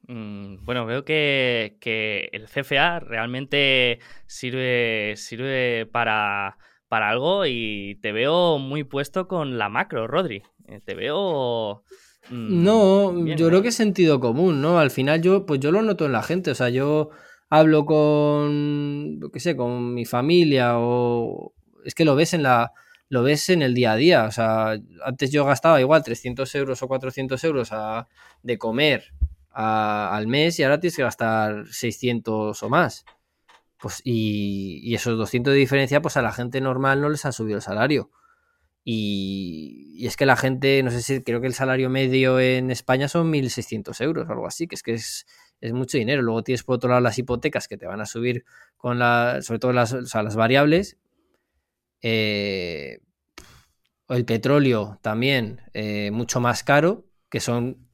[0.08, 8.12] Mm, bueno, veo que, que, el CFA realmente sirve, sirve para, para algo y te
[8.12, 10.42] veo muy puesto con la macro, Rodri.
[10.68, 11.84] Eh, te veo...
[12.30, 14.78] mm, no, yo creo que es sentido común, ¿no?
[14.78, 17.10] Al final yo, pues yo lo noto en la gente, o sea, yo
[17.48, 22.72] hablo con, qué sé, con mi familia o es que lo ves en la,
[23.08, 26.82] lo ves en el día a día, o sea, antes yo gastaba igual 300 euros
[26.82, 27.70] o 400 euros
[28.42, 29.12] de comer
[29.50, 33.04] al mes y ahora tienes que gastar 600 o más.
[33.82, 37.56] Pues, y, esos 200 de diferencia, pues a la gente normal no les ha subido
[37.56, 38.10] el salario.
[38.84, 43.08] Y, es que la gente, no sé si creo que el salario medio en España
[43.08, 45.26] son 1.600 euros o algo así, que es que es,
[45.72, 46.22] mucho dinero.
[46.22, 48.44] Luego tienes por otro lado las hipotecas que te van a subir
[48.76, 50.96] con la, sobre todo las, las variables.
[52.02, 53.00] Eh,
[54.08, 57.88] el petróleo también eh, mucho más caro, que son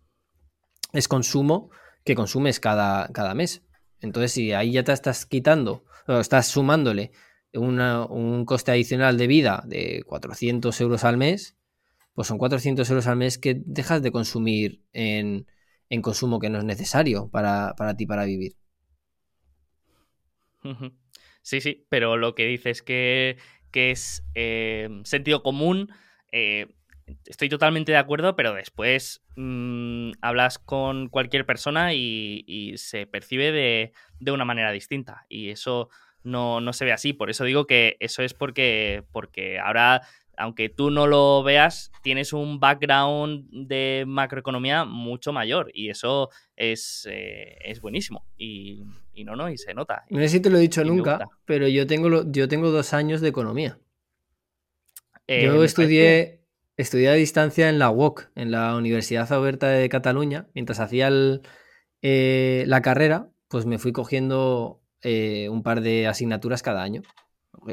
[0.92, 1.70] es consumo
[2.04, 3.62] que consumes cada, cada mes.
[4.00, 7.12] Entonces, si ahí ya te estás quitando, o estás sumándole
[7.52, 11.56] un coste adicional de vida de 400 euros al mes,
[12.14, 15.46] pues son 400 euros al mes que dejas de consumir en,
[16.02, 18.56] consumo que no es necesario para, ti para vivir.
[21.42, 23.38] Sí, sí, pero lo que dices que,
[23.70, 25.92] que es eh, sentido común,
[26.32, 26.66] eh,
[27.26, 34.32] estoy totalmente de acuerdo, pero después mm, hablas con cualquier persona y, se percibe de,
[34.32, 35.24] una manera distinta.
[35.28, 35.88] Y eso
[36.22, 37.12] no, se ve así.
[37.12, 40.02] Por eso digo que eso es porque, porque ahora,
[40.38, 45.70] aunque tú no lo veas, tienes un background de macroeconomía mucho mayor.
[45.74, 48.24] Y eso es, eh, es buenísimo.
[48.36, 48.84] Y,
[49.24, 50.04] no, no, y se nota.
[50.10, 53.20] No sé si te lo he dicho nunca, pero yo tengo, yo tengo dos años
[53.20, 53.78] de economía.
[55.26, 56.36] Eh, yo estudié,
[56.76, 60.46] Estudié a distancia en la UOC, en la Universidad Oberta de Cataluña.
[60.54, 61.10] Mientras hacía
[62.02, 67.02] eh, la carrera, pues me fui cogiendo un par de asignaturas cada año.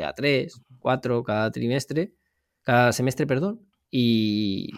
[0.04, 2.13] A tres, cuatro cada trimestre,
[2.65, 3.62] cada semestre, perdón.
[3.89, 4.73] Y,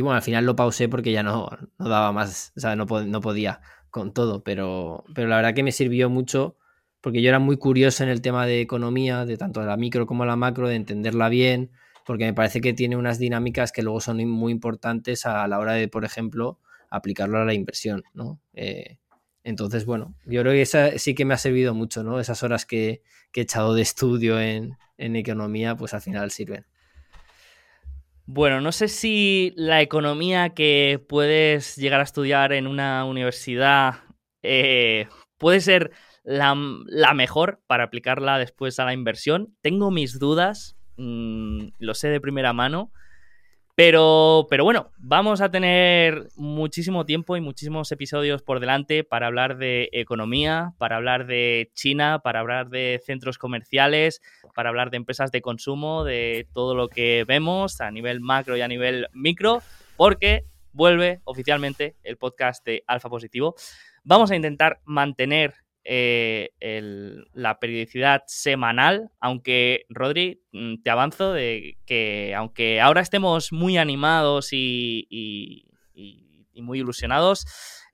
[0.00, 3.20] bueno, al final lo pausé porque ya no, no daba más, o sea, no, no
[3.20, 3.60] podía
[3.90, 6.56] con todo, pero, pero la verdad que me sirvió mucho
[7.02, 10.24] porque yo era muy curioso en el tema de economía, de tanto la micro como
[10.24, 11.72] la macro, de entenderla bien,
[12.06, 15.72] porque me parece que tiene unas dinámicas que luego son muy importantes a la hora
[15.72, 16.60] de, por ejemplo,
[16.90, 18.40] aplicarlo a la inversión, ¿no?
[18.54, 18.98] Eh,
[19.44, 22.20] entonces, bueno, yo creo que esa sí que me ha servido mucho, ¿no?
[22.20, 23.02] Esas horas que,
[23.34, 26.64] he echado de estudio en, economía, pues al final sirven.
[28.26, 34.04] Bueno, no sé si la economía que puedes llegar a estudiar en una universidad
[34.42, 35.08] eh,
[35.38, 36.54] puede ser la,
[37.14, 39.56] mejor para aplicarla después a la inversión.
[39.60, 42.92] Tengo mis dudas Mm, lo sé de primera mano.
[43.84, 49.56] Pero, pero bueno, vamos a tener muchísimo tiempo y muchísimos episodios por delante para hablar
[49.56, 54.22] de economía, para hablar de China, para hablar de centros comerciales,
[54.54, 58.60] para hablar de empresas de consumo, de todo lo que vemos a nivel macro y
[58.60, 59.62] a nivel micro,
[59.96, 63.56] porque vuelve oficialmente el podcast de Alfa Positivo.
[64.04, 66.50] Vamos a intentar mantener eh,
[67.32, 74.48] la periodicidad semanal, aunque Rodri, mm, te avanzo de que aunque ahora estemos muy animados
[74.52, 75.66] y,
[76.54, 77.44] muy ilusionados,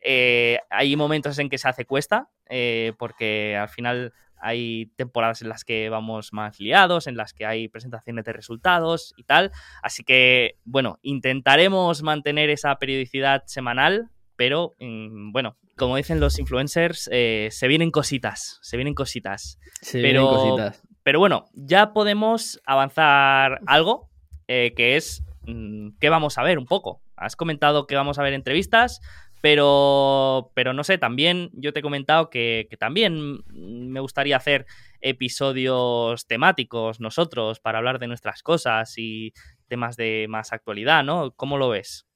[0.02, 5.48] eh, hay momentos en que se hace cuesta, eh, porque al final hay temporadas en
[5.48, 9.50] las que vamos más liados, en las que hay presentaciones de resultados y tal.
[9.82, 17.10] Así que, bueno, intentaremos mantener esa periodicidad semanal, pero mm, bueno, como dicen los influencers,
[17.12, 19.58] eh, se vienen cositas, se vienen cositas.
[19.82, 20.88] Se pero, vienen cositas.
[21.02, 24.08] Pero bueno, ya podemos avanzar algo,
[24.46, 27.02] eh, que es mm, qué vamos a ver un poco.
[27.16, 29.00] Has comentado que vamos a ver entrevistas,
[29.40, 34.66] pero, pero no sé, también yo te he comentado que, que también me gustaría hacer
[35.00, 39.32] episodios temáticos nosotros para hablar de nuestras cosas y
[39.66, 41.32] temas de más actualidad, ¿no?
[41.32, 42.07] ¿Cómo lo ves?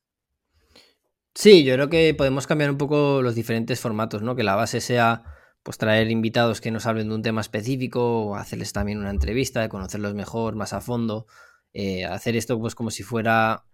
[1.35, 4.37] Sí, yo creo que podemos cambiar un poco los diferentes formatos, ¿no?
[4.37, 5.23] Que la base sea
[5.62, 9.68] pues traer invitados que nos hablen de un tema específico o hacerles también una entrevista,
[9.68, 11.27] conocerlos mejor, más a fondo,
[11.73, 13.64] eh, hacer esto pues como si fuera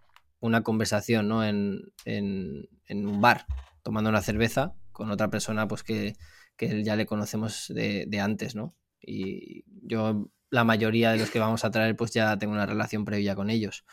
[0.40, 1.44] una conversación, ¿no?
[1.44, 2.68] En, en,
[3.06, 3.46] un bar,
[3.82, 6.16] tomando una cerveza con otra persona pues que,
[6.56, 8.74] que ya le conocemos de, de, antes, ¿no?
[9.00, 13.04] Y yo, la mayoría de los que vamos a traer pues ya tengo una relación
[13.04, 13.84] previa con ellos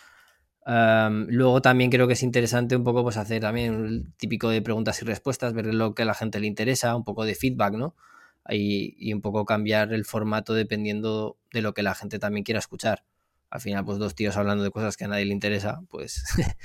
[0.65, 5.01] luego también creo que es interesante un poco pues hacer también un típico de preguntas
[5.01, 7.95] y respuestas, ver lo que a la gente le interesa, un poco de feedback, ¿no?
[8.49, 13.03] Y, un poco cambiar el formato dependiendo de lo que la gente también quiera escuchar.
[13.49, 16.23] Al final, pues dos tíos hablando de cosas que a nadie le interesa, pues,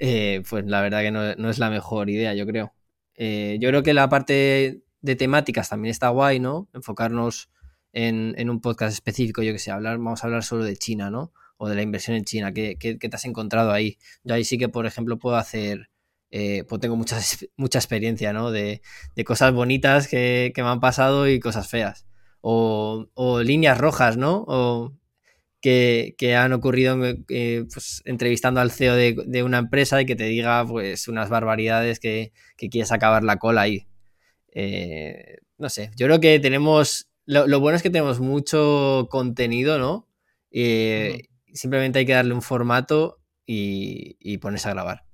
[0.00, 2.72] eh, pues la verdad que no, no, es la mejor idea, yo creo.
[3.14, 6.68] Eh, yo creo que la parte de temáticas también está guay, ¿no?
[6.72, 7.50] Enfocarnos
[7.92, 11.10] en, en un podcast específico, yo que sé, hablar, vamos a hablar solo de China,
[11.10, 11.32] ¿no?
[11.62, 12.52] O de la inversión en China?
[12.54, 13.98] ¿Qué, qué, te has encontrado ahí?
[14.24, 15.90] Yo ahí sí que, por ejemplo, puedo hacer,
[16.30, 17.18] eh, pues tengo mucha,
[17.58, 18.50] mucha experiencia, ¿no?
[18.50, 18.80] De,
[19.14, 22.06] de cosas bonitas que, que, me han pasado y cosas feas.
[22.40, 24.44] O, o líneas rojas, ¿no?
[24.48, 24.94] O
[25.60, 26.96] que, que han ocurrido
[27.28, 31.28] eh, pues, entrevistando al CEO de, de, una empresa y que te diga pues unas
[31.28, 33.86] barbaridades que, que quieres acabar la cola ahí.
[34.54, 39.78] Eh, no sé, yo creo que tenemos, lo, lo, bueno es que tenemos mucho contenido,
[39.78, 40.08] ¿no?
[41.54, 45.04] Simplemente hay que darle un formato y, y ponerse a grabar.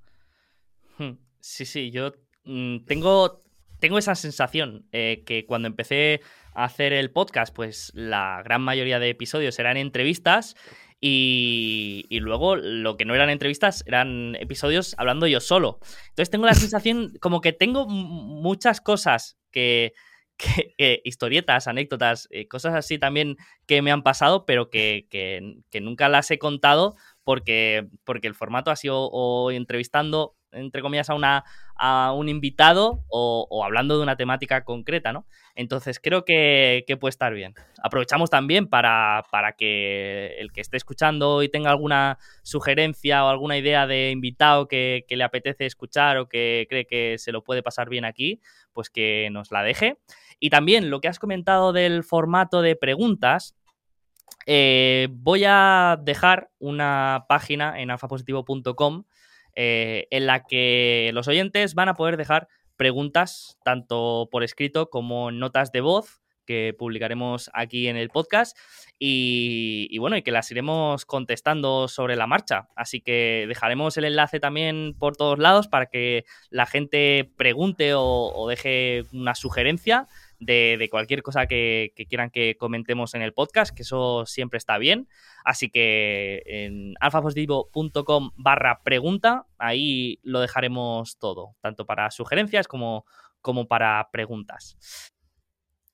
[0.97, 2.13] Hmm, sí, sí, yo
[2.43, 3.43] mm, tengo,
[3.79, 6.21] tengo esa sensación eh, que cuando empecé
[6.53, 10.55] a hacer el podcast, pues la gran mayoría de episodios eran entrevistas
[10.99, 15.79] y, y, luego lo que no eran entrevistas eran episodios hablando yo solo.
[16.09, 19.93] Entonces tengo la sensación como que tengo muchas cosas que,
[20.37, 25.59] que, que historietas, anécdotas, eh, cosas así también que me han pasado, pero que, que,
[25.69, 31.09] que, nunca las he contado porque, porque el formato ha sido o entrevistando, entre comillas,
[31.09, 31.43] a, una,
[31.79, 35.25] a un invitado o, hablando de una temática concreta, ¿no?
[35.55, 37.53] Entonces creo que, puede estar bien.
[37.83, 43.57] Aprovechamos también para, para, que el que esté escuchando y tenga alguna sugerencia o alguna
[43.57, 47.63] idea de invitado que, que, le apetece escuchar o que cree que se lo puede
[47.63, 48.41] pasar bien aquí,
[48.73, 49.97] pues que nos la deje.
[50.39, 53.55] Y también lo que has comentado del formato de preguntas,
[54.45, 59.03] eh, voy a dejar una página en alfapositivo.com
[59.59, 65.31] eh, en la que los oyentes van a poder dejar preguntas tanto por escrito como
[65.31, 68.55] notas de voz que publicaremos aquí en el podcast
[68.99, 72.69] y, bueno, y que las iremos contestando sobre la marcha.
[72.75, 78.47] Así que dejaremos el enlace también por todos lados para que la gente pregunte o
[78.47, 80.07] deje una sugerencia
[80.39, 84.57] de, de cualquier cosa que, que, quieran que comentemos en el podcast, que eso siempre
[84.57, 85.07] está bien.
[85.43, 93.05] Así que en alfapositivo.com barra pregunta, ahí lo dejaremos todo, tanto para sugerencias como,
[93.41, 94.77] como para preguntas.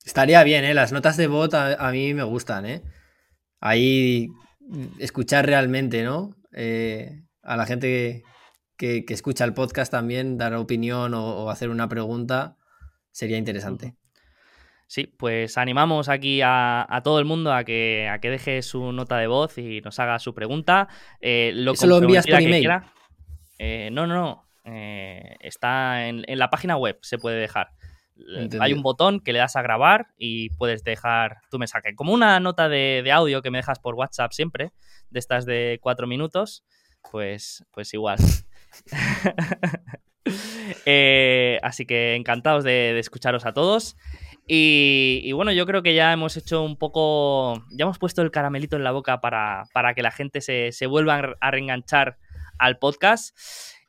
[0.03, 0.73] Estaría bien, ¿eh?
[0.73, 2.83] Las notas de bot a, mí me gustan, ¿eh?
[3.61, 4.27] Ahí
[4.99, 6.35] escuchar realmente, ¿no?
[6.51, 8.23] Eh, a la gente
[8.75, 12.57] que, que, escucha el podcast también, dar opinión o hacer una pregunta,
[13.11, 13.95] sería interesante.
[14.87, 18.91] Sí, pues animamos aquí a, a, todo el mundo a que, a que deje su
[18.91, 20.87] nota de voz y nos haga su pregunta.
[21.19, 22.69] Eh, lo ¿Eso lo envías por email?
[23.57, 24.49] Eh, no, no, no.
[24.65, 27.71] Eh, está en, en, la página web, se puede dejar.
[28.15, 28.61] Entendido.
[28.61, 31.95] Hay un botón que le das a grabar y puedes dejar tu mensaje.
[31.95, 34.71] Como una nota de, de, audio que me dejas por WhatsApp siempre,
[35.09, 36.63] de estas de cuatro minutos,
[37.11, 38.19] pues, pues igual.
[40.85, 43.97] eh, así que encantados de, de escucharos a todos.
[44.45, 48.75] Y, bueno, yo creo que ya hemos hecho un poco, ya hemos puesto el caramelito
[48.75, 52.17] en la boca para, para que la gente se, se, vuelva a reenganchar
[52.59, 53.37] al podcast.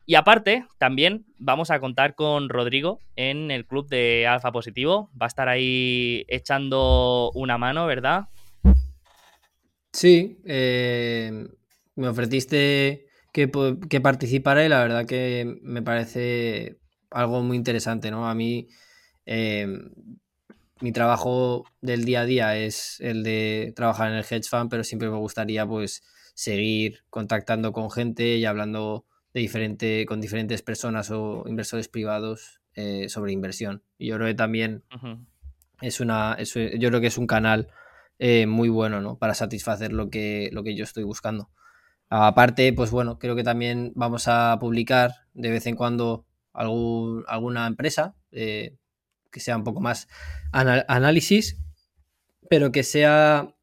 [0.07, 5.11] Y aparte, también vamos a contar con Rodrigo en el club de Alfa Positivo.
[5.21, 8.29] Va a estar ahí echando una mano, ¿verdad?
[9.93, 11.49] Sí, eh,
[11.97, 13.51] me ofreciste que,
[13.89, 16.79] que participara y la verdad que me parece
[17.11, 18.29] algo muy interesante, ¿no?
[18.29, 18.69] A mí...
[19.27, 19.67] Eh,
[20.85, 24.85] mi trabajo del día a día es el de trabajar en el hedge fund, pero
[24.85, 26.03] siempre me gustaría pues
[26.35, 33.09] seguir contactando con gente y hablando de diferente, con diferentes personas o inversores privados eh,
[33.09, 33.83] sobre inversión.
[33.97, 35.27] Y yo creo que también uh -huh.
[35.81, 37.69] es una, es, yo creo que es un canal
[38.19, 39.17] eh, muy bueno, ¿no?
[39.17, 41.49] Para satisfacer lo que, lo que yo estoy buscando.
[42.11, 47.67] Aparte, pues bueno, creo que también vamos a publicar de vez en cuando algún, alguna
[47.67, 48.17] empresa.
[48.33, 48.77] Eh,
[49.35, 50.07] que sea un poco más
[50.53, 51.61] análisis,
[52.49, 53.55] pero que sea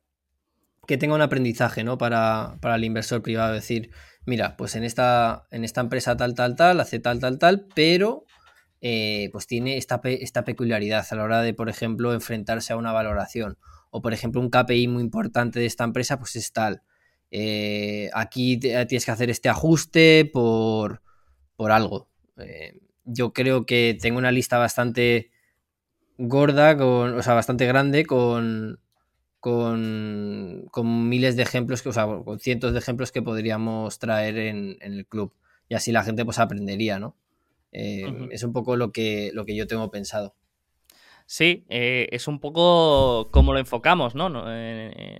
[0.85, 1.97] que tenga un aprendizaje ¿no?
[1.97, 3.53] para, para, el inversor privado.
[3.53, 3.91] Decir,
[4.25, 8.25] mira, pues en esta, en esta empresa tal, tal, tal, hace tal, tal, tal, pero
[8.81, 12.91] eh, pues tiene esta, esta peculiaridad a la hora de, por ejemplo, enfrentarse a una
[12.91, 13.57] valoración.
[13.91, 16.83] O, por ejemplo, un KPI muy importante de esta empresa, pues es tal.
[17.29, 21.01] Eh, aquí tienes que hacer este ajuste por,
[21.55, 22.09] por algo.
[22.37, 22.73] Eh,
[23.05, 25.31] yo creo que tengo una lista bastante
[26.27, 28.79] gorda, con, o sea, bastante grande, con,
[29.39, 34.37] con, con, miles de ejemplos, que, o sea, con cientos de ejemplos que podríamos traer
[34.37, 35.33] en, en el club.
[35.67, 37.15] Y así la gente pues aprendería, ¿no?
[37.71, 38.27] Eh, uh -huh.
[38.31, 40.35] Es un poco lo que, lo que yo tengo pensado.
[41.31, 44.43] Sí, eh, es un poco como lo enfocamos, ¿no?
[44.49, 45.17] Eh,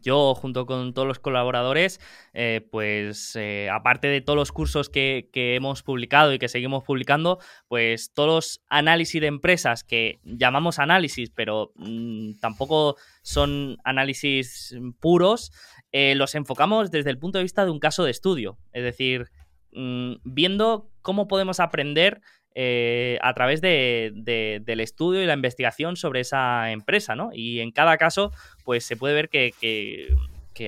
[0.00, 2.00] yo, junto con todos los colaboradores,
[2.32, 7.38] eh, pues eh, aparte de todos los cursos que, hemos publicado y que seguimos publicando,
[7.68, 15.52] pues todos los análisis de empresas que llamamos análisis, pero mmm, tampoco son análisis puros,
[15.92, 19.30] eh, los enfocamos desde el punto de vista de un caso de estudio, es decir,
[19.70, 22.20] mm, viendo cómo podemos aprender
[22.54, 24.12] eh, a través de,
[24.64, 27.30] del estudio y la investigación sobre esa empresa, ¿no?
[27.32, 28.32] Y en cada caso,
[28.64, 30.14] pues se puede ver que,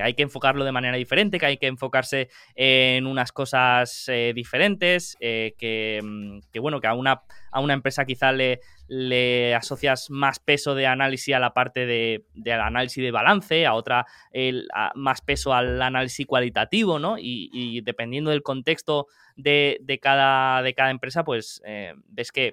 [0.02, 5.16] hay que enfocarlo de manera diferente, que hay que enfocarse en unas cosas eh, diferentes,
[5.20, 10.38] que, mm, que, bueno, que a una, a una empresa quizá le, le asocias más
[10.38, 15.20] peso de análisis a la parte de, del análisis de balance, a otra el, más
[15.22, 17.16] peso al análisis cualitativo, ¿no?
[17.18, 19.06] Y, dependiendo del contexto
[19.36, 22.52] de, cada, de cada empresa, pues eh, ves que,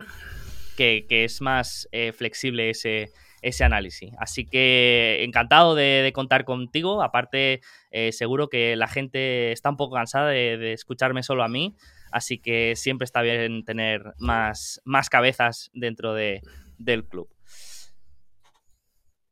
[0.78, 3.12] que, es más eh, flexible ese,
[3.42, 4.12] ese análisis.
[4.20, 7.04] Así que encantado de, contar contigo.
[7.04, 7.62] Aparte,
[7.92, 11.76] eh, seguro que la gente está un poco cansada de escucharme solo a mí.
[12.12, 16.42] Así que siempre está bien tener más, más cabezas dentro de,
[16.78, 17.30] del club.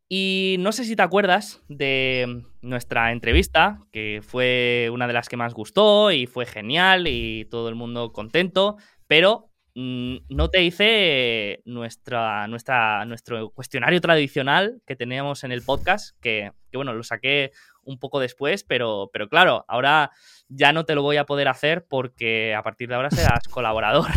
[0.08, 5.38] Y no sé si te acuerdas de nuestra entrevista, que fue una de las que
[5.38, 9.49] más gustó y fue genial y todo el mundo contento, pero
[9.80, 16.78] no te hice nuestra, nuestra, nuestro cuestionario tradicional que teníamos en el podcast, que, que
[16.78, 17.52] bueno, lo saqué
[17.84, 20.12] un poco después, pero, pero claro, ahora
[20.48, 24.10] ya no te lo voy a poder hacer porque a partir de ahora serás colaborador.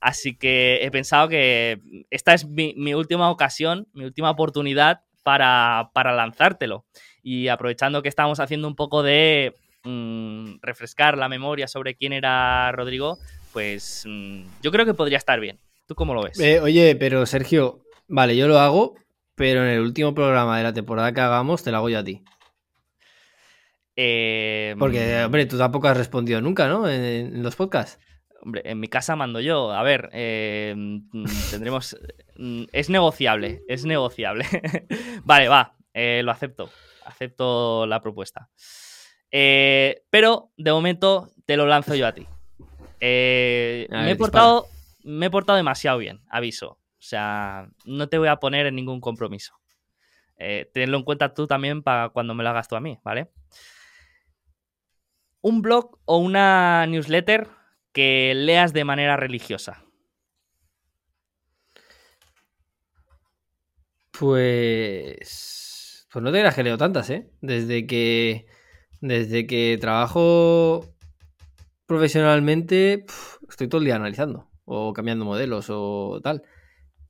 [0.00, 1.80] Así que he pensado que
[2.10, 6.86] esta es mi, última ocasión, mi última oportunidad para, lanzártelo.
[7.22, 12.72] Y aprovechando que estamos haciendo un poco de mm, refrescar la memoria sobre quién era
[12.72, 13.18] Rodrigo,
[13.52, 15.58] pues mm, yo creo que podría estar bien.
[15.86, 16.38] ¿Tú cómo lo ves?
[16.38, 18.94] Eh, oye, pero Sergio, vale, yo lo hago,
[19.34, 22.04] pero en el último programa de la temporada que hagamos te lo hago yo a
[22.04, 22.22] ti.
[23.96, 26.88] Eh, Porque, hombre, tú tampoco has respondido nunca, ¿no?
[26.88, 27.98] En, los podcasts.
[28.40, 29.72] Hombre, en mi casa mando yo.
[29.72, 31.96] A ver, eh, mm, tendremos.
[32.42, 34.46] Mm, es negociable, es negociable.
[35.24, 36.70] vale, va, lo acepto.
[37.04, 38.48] Acepto la propuesta.
[39.30, 42.26] pero de momento te lo lanzo yo a ti.
[43.00, 44.66] Me, he portado,
[45.02, 46.72] me he portado demasiado bien, aviso.
[46.72, 49.54] O sea, no te voy a poner en ningún compromiso.
[50.72, 53.30] tenlo en cuenta tú también para cuando me lo hagas tú a mí, ¿vale?
[55.42, 57.48] un blog o una newsletter
[57.92, 59.84] que leas de manera religiosa.
[64.18, 66.06] Pues.
[66.12, 67.30] Pues no te creas que leo tantas, ¿eh?
[67.40, 68.46] Desde que.
[69.00, 70.94] Desde que trabajo
[71.90, 73.04] profesionalmente,
[73.48, 74.48] estoy todo el día analizando.
[74.64, 76.44] O cambiando modelos o tal.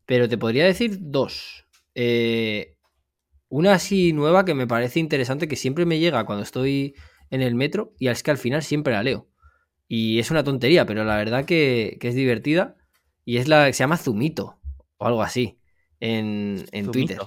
[0.07, 1.67] Pero te podría decir dos.
[1.95, 2.79] Eh,
[3.51, 6.95] una así nueva que me parece interesante, que siempre me llega cuando estoy
[7.29, 9.29] en el metro y es que al final siempre la leo.
[9.87, 12.79] Y es una tontería, pero la verdad que, es divertida.
[13.27, 14.61] Y es la que se llama Zumito
[14.97, 15.61] o algo así
[16.01, 17.19] en, Twitter.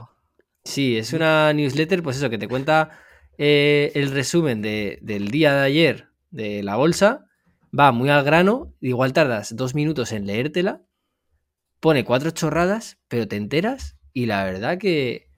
[0.64, 2.98] Sí, es una newsletter, pues eso, que te cuenta
[3.38, 7.28] eh, el resumen del día de ayer de la bolsa.
[7.78, 10.84] Va muy al grano, igual tardas dos minutos en leértela.
[11.80, 13.98] Pone cuatro chorradas, pero te enteras.
[14.14, 15.32] Y la verdad que,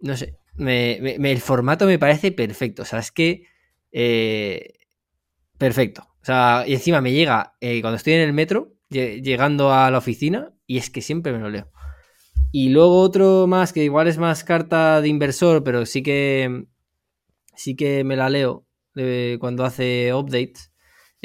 [0.00, 2.82] no sé, el formato me parece perfecto.
[2.82, 3.46] O sea, es que
[3.90, 4.74] eh,
[5.58, 6.02] perfecto.
[6.22, 9.98] O sea, y encima me llega eh, cuando estoy en el metro, llegando a la
[9.98, 11.70] oficina, y es que siempre me lo leo.
[12.52, 16.66] Y luego otro más que igual es más carta de inversor, pero sí que
[17.56, 18.66] sí que me la leo
[19.40, 20.72] cuando hace updates.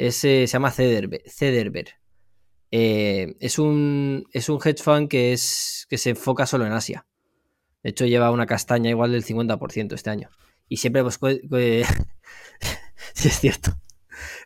[0.02, 1.88] Eh, se llama Cederberg.
[2.70, 7.06] es, un, es un hedge fund que, es, que se enfoca solo en Asia.
[7.82, 10.30] De hecho, lleva una castaña igual del 50% este año.
[10.68, 11.18] Y siempre pues,
[13.14, 13.78] es cierto.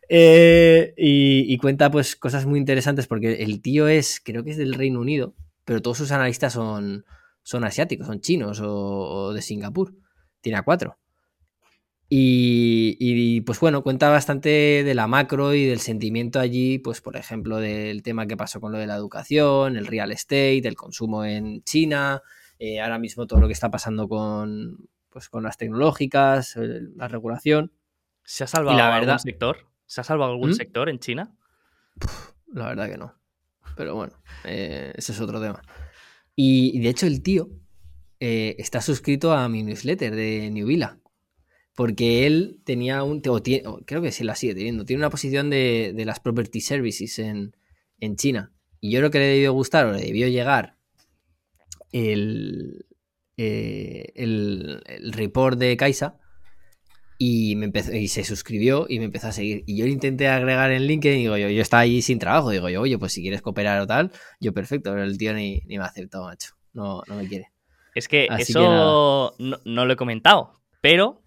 [0.09, 4.75] Eh, y, cuenta pues cosas muy interesantes porque el tío es, creo que es del
[4.75, 7.05] Reino Unido, pero todos sus analistas son,
[7.45, 9.95] son asiáticos, son chinos o, de Singapur.
[10.41, 10.99] Tiene a cuatro.
[12.09, 17.59] Y, pues bueno, cuenta bastante de la macro y del sentimiento allí, pues por ejemplo
[17.59, 21.65] del tema que pasó con lo de la educación, el real estate, el consumo en
[21.65, 22.23] China,
[22.59, 27.73] eh, ahora mismo todo lo que está pasando con, pues, con las tecnológicas, la regulación.
[28.23, 29.67] ¿Se ha salvado algún sector?
[29.87, 30.55] ¿Se ha salvado algún ¿Mm?
[30.55, 31.35] sector en China?
[32.53, 33.15] La verdad que no.
[33.77, 35.63] Pero bueno, eh, ese es otro tema.
[36.37, 37.49] Y, de hecho el tío
[38.21, 40.99] eh, está suscrito a mi newsletter de New Villa.
[41.75, 43.21] Porque él tenía un...
[43.21, 44.85] creo que sí la sigue teniendo.
[44.85, 47.53] Tiene una posición de, las property services en,
[48.17, 48.53] China.
[48.81, 50.77] Y yo creo que le debió gustar o le debió llegar
[51.91, 52.87] el,
[53.39, 56.19] eh, el, el report de Kaisa
[57.19, 59.65] y, me empezó, y se suscribió y me empezó a seguir.
[59.67, 62.51] Y yo le intenté agregar en LinkedIn y digo yo, yo estaba ahí sin trabajo.
[62.51, 64.91] Digo yo, oye, pues si quieres cooperar o tal, yo perfecto.
[64.91, 66.51] Pero el tío ni, ni me ha aceptado, macho.
[66.73, 67.53] No, no me quiere.
[67.95, 71.24] Es que eso no, lo he comentado, pero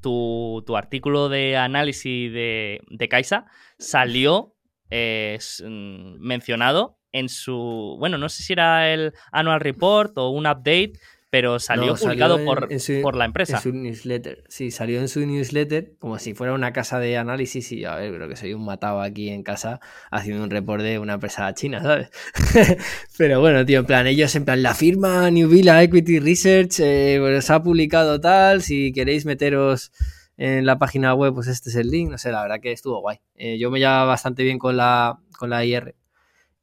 [0.00, 3.46] tu, artículo de análisis de, de Kaisa
[3.78, 4.54] salió
[4.90, 10.94] mm, mencionado en su, bueno, no sé si era el annual report o un update
[11.34, 12.68] pero salió publicado por,
[13.02, 13.56] por, la empresa.
[13.56, 14.44] En su newsletter.
[14.46, 18.14] Sí, salió en su newsletter como si fuera una casa de análisis y a ver,
[18.14, 19.80] creo que soy un matado aquí en casa
[20.12, 22.10] haciendo un report de una empresa china, ¿sabes?
[23.18, 27.16] pero bueno, tío, en plan, ellos en plan, la firma New Villa Equity Research eh,
[27.18, 29.90] pues ha publicado tal, si queréis meteros
[30.36, 33.00] en la página web, pues este es el link, no sé, la verdad que estuvo
[33.00, 33.18] guay.
[33.34, 35.96] Eh, yo me llevaba bastante bien con la, con la IR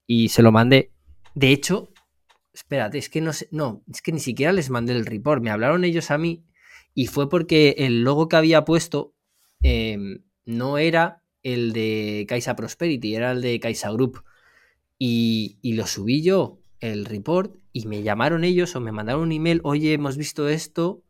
[0.08, 0.92] y se lo mandé.
[1.34, 1.91] De hecho,
[2.54, 3.47] Espérate, es que no sé.
[3.52, 5.41] No, es que ni siquiera les mandé el report.
[5.41, 6.45] Me hablaron ellos a mí
[6.93, 9.16] y fue porque el logo que había puesto
[9.62, 14.24] em, no era el de Kaisa Prosperity, era el de Kaisa Group.
[14.97, 19.62] Y, lo subí yo, el report, y me llamaron ellos o me mandaron un email.
[19.64, 21.04] Oye, hemos visto esto.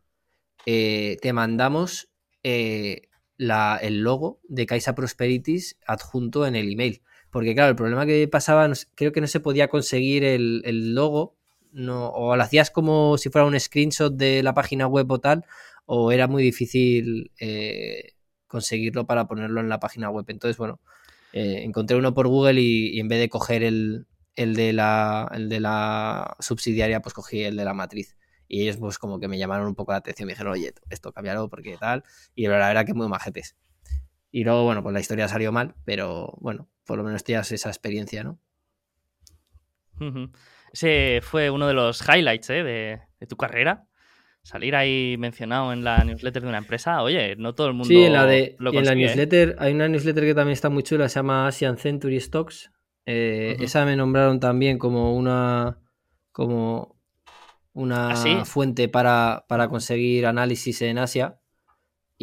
[0.66, 2.10] Eh, te mandamos
[2.44, 7.02] eh, el logo de Kaisa Prosperities adjunto en el email.
[7.32, 11.38] Porque claro, el problema que pasaba, creo que no se podía conseguir el, logo,
[11.72, 15.46] no, o lo hacías como si fuera un screenshot de la página web o tal,
[15.86, 18.14] o era muy difícil eh,
[18.48, 20.26] conseguirlo para ponerlo en la página web.
[20.28, 20.82] Entonces, bueno,
[21.34, 25.60] eh, encontré uno por Google y, en vez de coger el, de la, el de
[25.62, 28.18] la subsidiaria, pues cogí el de la matriz.
[28.50, 31.14] Y ellos pues como que me llamaron un poco la atención, me dijeron, oye, esto
[31.14, 32.04] cambiarlo porque tal.
[32.36, 33.56] Y la verdad era que muy majetes.
[34.32, 37.70] Y luego, bueno, pues la historia salió mal, pero bueno, por lo menos tienes esa
[37.70, 38.40] experiencia, ¿no?
[40.74, 42.64] Ese fue uno de los highlights ¿eh?
[42.64, 43.88] de, tu carrera.
[44.42, 47.88] Salir ahí mencionado en la newsletter de una empresa, oye, no todo el mundo.
[47.88, 48.96] Sí, en la, de, en la ¿eh?
[48.96, 52.72] newsletter, hay una newsletter que también está muy chula, se llama Asian Century Stocks.
[53.06, 55.78] Eh, esa me nombraron también como una
[56.32, 57.00] como
[57.74, 61.41] una ¿Ah, fuente para, para, conseguir análisis en Asia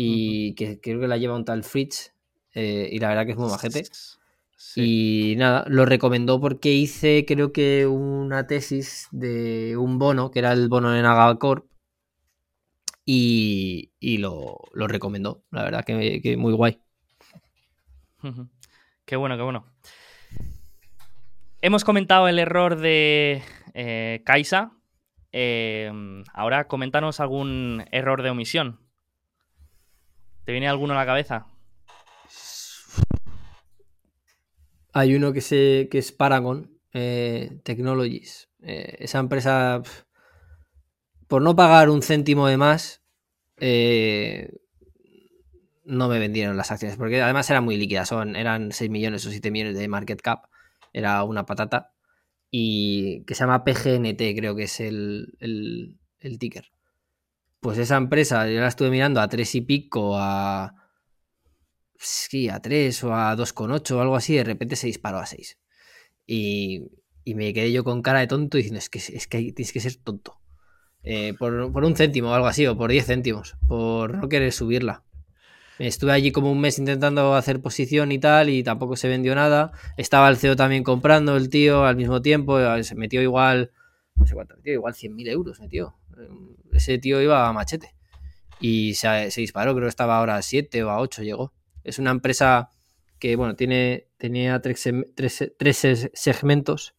[0.01, 2.13] y que creo que la lleva un tal Fritz
[2.55, 3.83] y la verdad que es muy majete.
[4.77, 10.53] Y nada, lo recomendó porque hice creo que una tesis de un bono, que era
[10.53, 11.67] el bono de Nagacorp,
[13.05, 16.79] y, y lo, recomendó, la verdad que, muy guay.
[19.05, 19.67] Qué bueno, qué bueno.
[21.61, 23.43] Hemos comentado el error de
[23.75, 24.71] eh, Kaisa.
[25.33, 28.88] Em, ahora coméntanos algún error de omisión.
[30.49, 31.47] ¿Te viene alguno a la cabeza?
[34.95, 38.49] Hay uno que, se, que es Paragon eh, Technologies.
[38.63, 39.83] Eh, esa empresa,
[41.27, 43.03] por no pagar un céntimo de más,
[43.59, 44.57] eh,
[45.85, 49.31] no me vendieron las acciones, porque además era muy líquida, son, eran 6 millones o
[49.31, 50.47] 7 millones de market cap,
[50.95, 51.93] era una patata,
[52.51, 56.71] y que se llama PGNT, creo que es el, el, el ticker.
[57.61, 60.75] Pues esa empresa, yo la estuve mirando a 3 y pico, a
[61.99, 65.59] sí, a 3 o a 2,8 o algo así, de repente se disparó a 6.
[66.27, 66.85] Y,
[67.35, 69.97] me quedé yo con cara de tonto diciendo, es que, es que tienes que ser
[69.97, 70.39] tonto.
[71.03, 75.05] Eh, por, un céntimo o algo así, o por 10 céntimos, por no querer subirla.
[75.79, 79.73] Estuve allí como un mes intentando hacer posición y tal, y tampoco se vendió nada.
[79.97, 83.73] Estaba el CEO también comprando el tío al mismo tiempo, eh, se metió igual,
[84.17, 85.97] no sé cuánto, metió igual 100.000 euros, metió.
[86.79, 87.95] Ese tío iba a machete.
[88.61, 91.53] Y se, disparó, creo que estaba ahora a 7 o a 8 llegó.
[91.83, 92.71] Es una empresa
[93.19, 94.81] que, bueno, tiene, tenía tres,
[96.15, 96.95] segmentos,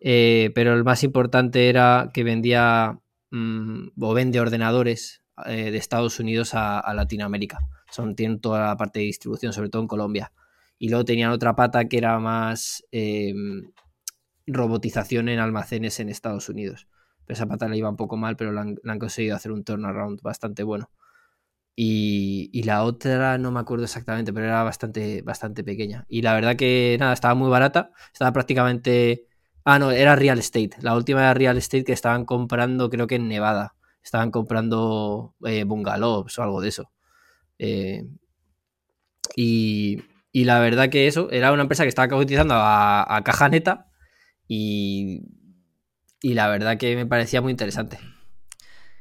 [0.00, 3.00] eh, pero el más importante era que vendía
[3.30, 7.60] mm, o vende ordenadores eh, de Estados Unidos a, Latinoamérica.
[7.90, 10.32] Son, tienen toda la parte de distribución, sobre todo en Colombia.
[10.78, 13.72] Y luego tenían otra pata que era más em,
[14.46, 16.86] robotización en almacenes en Estados Unidos.
[17.28, 20.22] Pero esa pata le iba un poco mal, pero le han conseguido hacer un turnaround
[20.22, 20.90] bastante bueno.
[21.80, 26.06] Y, la otra no me acuerdo exactamente, pero era bastante, bastante pequeña.
[26.08, 27.92] Y la verdad que nada, estaba muy barata.
[28.12, 29.26] Estaba prácticamente.
[29.64, 30.70] Ah, no, era Real Estate.
[30.80, 33.76] La última era Real Estate que estaban comprando, creo que en Nevada.
[34.02, 36.90] Estaban comprando eh, bungalows o algo de eso.
[37.58, 38.06] Eh,
[39.36, 40.02] y,
[40.32, 43.86] la verdad que eso, era una empresa que estaba cotizando a, a caja neta.
[44.48, 45.22] Y,
[46.20, 47.98] y la verdad que me parecía muy interesante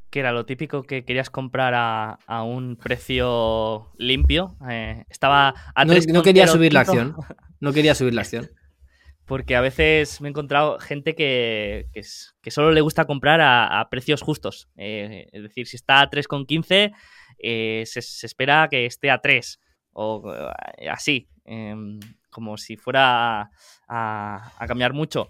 [0.09, 4.55] que era lo típico que querías comprar a, un precio limpio.
[4.70, 7.15] Eh, estaba a no, no quería subir la acción.
[7.59, 8.49] No quería subir la acción.
[9.26, 14.22] Porque a veces me he encontrado gente que, que, solo le gusta comprar a, precios
[14.22, 14.70] justos.
[14.78, 16.93] Eh, es decir, si está a 3,15,
[17.39, 19.59] eh, se, se, espera que esté a 3.
[19.91, 20.34] O
[20.78, 21.28] eh, así.
[21.43, 21.99] Em,
[22.30, 23.49] como si fuera
[23.88, 25.30] a, cambiar mucho.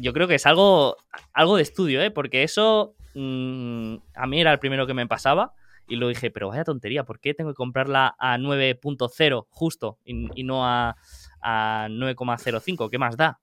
[0.00, 0.96] Yo creo que es algo,
[1.32, 2.10] algo de estudio, ¿eh?
[2.10, 5.52] porque eso mm, a mí era el primero que me pasaba
[5.86, 10.44] y lo dije, pero vaya tontería, ¿por qué tengo que comprarla a 9.0 justo y,
[10.44, 10.96] no a,
[11.42, 12.90] a 9,05?
[12.90, 13.40] ¿Qué más da?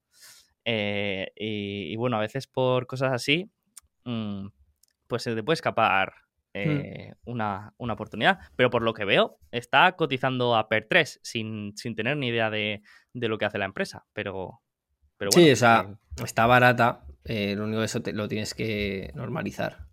[0.66, 3.50] Eh, y, bueno, a veces por cosas así,
[4.06, 4.48] mm,
[5.08, 6.14] pues se te puede escapar
[6.54, 6.60] hmm.
[6.60, 8.40] eh, una, oportunidad.
[8.56, 12.82] Pero por lo que veo, está cotizando a PER 3 sin, tener ni idea de,
[13.14, 14.06] lo que hace la empresa.
[14.14, 14.62] Pero,
[15.22, 15.88] pero bueno, sí, o sea,
[16.26, 17.06] está barata.
[17.26, 19.86] Eh, lo único que eso lo tienes que normalizar.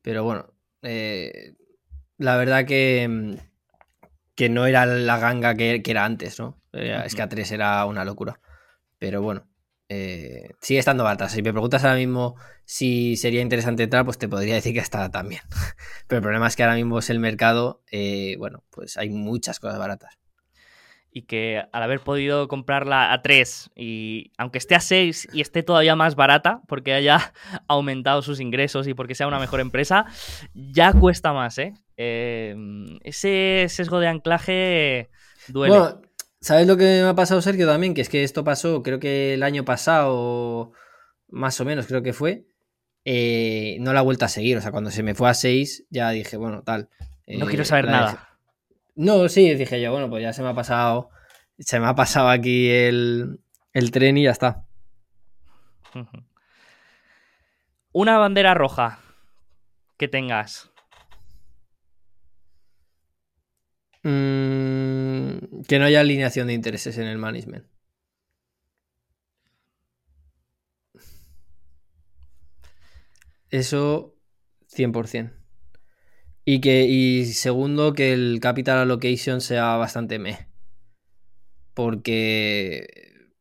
[0.00, 3.36] Pero bueno, la verdad que,
[4.34, 6.58] que no era la ganga que, era antes, ¿no?
[6.72, 8.40] Es que A3 era una locura.
[8.98, 9.46] Pero bueno,
[9.90, 11.28] eh, sigue estando barata.
[11.28, 15.10] Si me preguntas ahora mismo si sería interesante entrar, pues te podría decir que está
[15.10, 15.42] también.
[16.06, 19.60] Pero el problema es que ahora mismo es el mercado, eh, bueno, pues hay muchas
[19.60, 20.18] cosas baratas.
[21.14, 25.62] Y que al haber podido comprarla a 3 y aunque esté a 6 y esté
[25.62, 27.34] todavía más barata porque haya
[27.68, 30.06] aumentado sus ingresos y porque sea una mejor empresa,
[30.54, 31.74] ya cuesta más, ¿eh?
[31.98, 32.56] eh
[33.02, 35.10] ese sesgo de anclaje
[35.48, 35.76] duele.
[36.42, 37.94] ¿Sabes lo que me ha pasado, Sergio, también?
[37.94, 40.72] Que es que esto pasó, creo que el año pasado,
[41.28, 42.46] más o menos, creo que fue.
[43.04, 44.56] Eh, no la he vuelto a seguir.
[44.56, 46.88] O sea, cuando se me fue a 6, ya dije, bueno, tal.
[47.28, 48.31] no quiero eh, saber nada.
[48.94, 51.10] No, sí, dije yo, bueno, pues ya se me ha pasado.
[51.58, 53.40] Se me ha pasado aquí el,
[53.72, 54.66] el tren y ya está.
[57.92, 59.00] Una bandera roja
[59.98, 60.70] que tengas.
[64.02, 67.66] Mm, que no haya alineación de intereses en el management.
[73.50, 74.16] Eso
[74.68, 75.41] 100%.
[76.44, 80.48] Y, que, y segundo, que el capital allocation sea bastante me.
[81.74, 82.86] Porque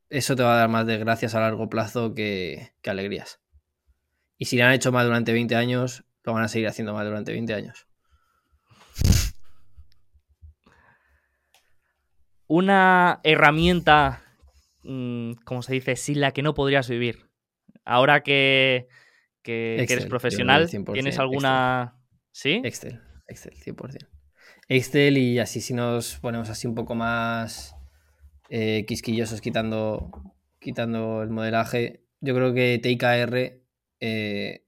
[0.09, 3.41] eso te va a dar más desgracias a largo plazo que, que alegrías.
[4.37, 7.05] Y si lo han hecho mal durante 20 años, lo van a seguir haciendo mal
[7.05, 7.87] durante 20 años.
[12.53, 14.23] una herramienta,
[14.83, 17.29] mm, como se dice, sin la que no podrías vivir.
[17.85, 18.89] Ahora que,
[19.45, 21.95] eres profesional, ¿tienes alguna...
[22.31, 22.61] ¿Sí?
[22.63, 24.07] Excel, Excel, 100%.
[24.67, 27.75] Excel y así si nos ponemos así un poco más
[28.49, 30.11] eh, quisquillosos quitando,
[30.59, 33.61] quitando el modelaje, yo creo que TKR
[33.99, 34.65] eh,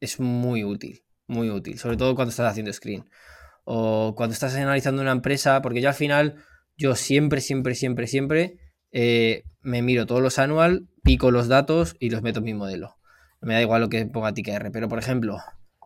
[0.00, 3.08] es muy útil, muy útil, sobre todo cuando estás haciendo screen
[3.64, 6.42] o cuando estás analizando una empresa, porque yo al final
[6.76, 8.58] yo siempre, siempre, siempre, siempre
[8.90, 12.96] eh, me miro todos los anual, pico los datos y los meto en mi modelo.
[13.40, 15.38] Me da igual lo que ponga TKR, pero por ejemplo,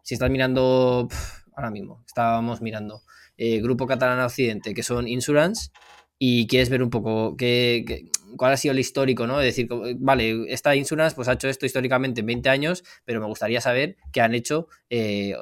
[0.05, 1.09] si estás mirando,
[1.57, 3.03] ahora mismo, estábamos mirando
[3.37, 5.71] eh, Grupo Catalán Occidente, que son Insurance,
[6.19, 8.05] y quieres ver un poco qué,
[8.37, 9.41] cuál ha sido el histórico, ¿no?
[9.41, 13.27] Es decir, vale, esta Insurance pues ha hecho esto históricamente en 20 años, pero me
[13.27, 15.35] gustaría saber qué han hecho eh,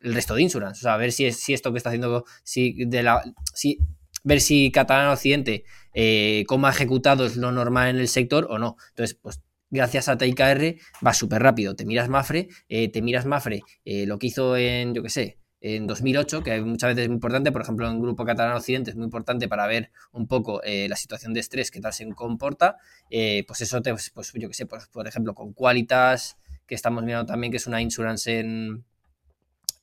[0.00, 0.80] el resto de Insurance.
[0.80, 3.22] O sea, a ver si, es, si esto que está haciendo, si, de la,
[3.54, 3.78] si
[4.24, 8.58] ver si Catalán Occidente, eh, cómo ha ejecutado es lo normal en el sector o
[8.58, 8.76] no.
[8.90, 9.40] Entonces, pues
[9.70, 11.74] gracias a TIKR va súper rápido.
[11.74, 15.38] Te miras Mafre, eh, te miras Mafre, eh, lo que hizo en, yo qué sé,
[15.60, 18.96] en 2008, que muchas veces es muy importante, por ejemplo, en Grupo Catalán Occidente es
[18.96, 22.76] muy importante para ver un poco la situación de estrés, que tal se comporta,
[23.08, 26.36] pues eso, te, pues, yo qué sé, pues, por ejemplo, con Qualitas,
[26.66, 28.84] que estamos mirando también, que es una insurance en,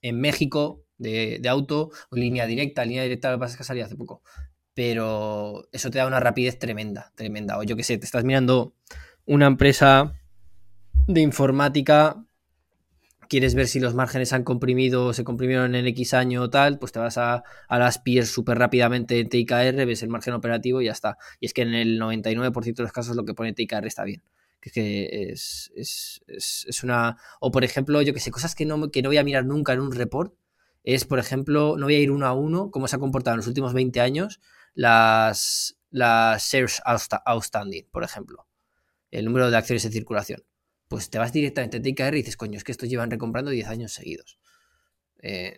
[0.02, 3.86] en México, de, auto, o línea directa, línea directa lo que pasa es que salió
[3.86, 4.22] hace poco.
[4.74, 7.60] Pero eso te da una rapidez tremenda, tremenda.
[7.60, 8.76] O yo que sé, te estás mirando
[9.26, 10.14] una empresa
[11.08, 12.26] de informática,
[13.30, 16.80] quieres ver si los márgenes han comprimido o se comprimieron en X año o tal,
[16.80, 20.86] pues te vas a, las peers súper rápidamente en TIKR, ves el margen operativo y
[20.86, 21.18] ya está.
[21.40, 24.24] Y es que en el 99% de los casos lo que pone TIKR está bien.
[24.62, 26.22] Que es que es,
[26.68, 27.18] es, una...
[27.42, 29.74] O por ejemplo, yo que sé, cosas que no, que no voy a mirar nunca
[29.74, 30.34] en un report,
[30.84, 33.38] es, por ejemplo, no voy a ir uno a uno, cómo se ha comportado en
[33.40, 34.40] los últimos 20 años
[34.74, 38.48] las, las shares outstanding, por ejemplo.
[39.14, 40.44] El número de acciones en circulación.
[40.88, 43.68] Pues te vas directamente a TKR y dices, coño, es que estos llevan recomprando 10
[43.68, 44.38] años seguidos.
[45.22, 45.56] Eh,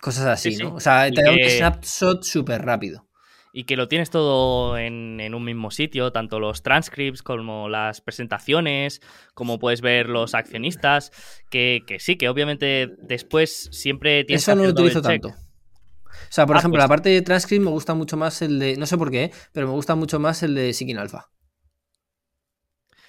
[0.00, 0.74] cosas así, ¿no?
[0.74, 3.10] O sea, te da un snapshot súper rápido
[3.52, 9.00] y que lo tienes todo en, un mismo sitio, tanto los transcripts como las presentaciones,
[9.34, 11.10] como puedes ver los accionistas,
[11.50, 15.28] que, sí, que obviamente después siempre tienes Eso no lo utilizo tanto.
[15.28, 18.58] O sea, por ah, ejemplo, pues la parte de transcript me gusta mucho más el
[18.58, 21.30] de, no sé por qué, pero me gusta mucho más el de Sikin Alpha.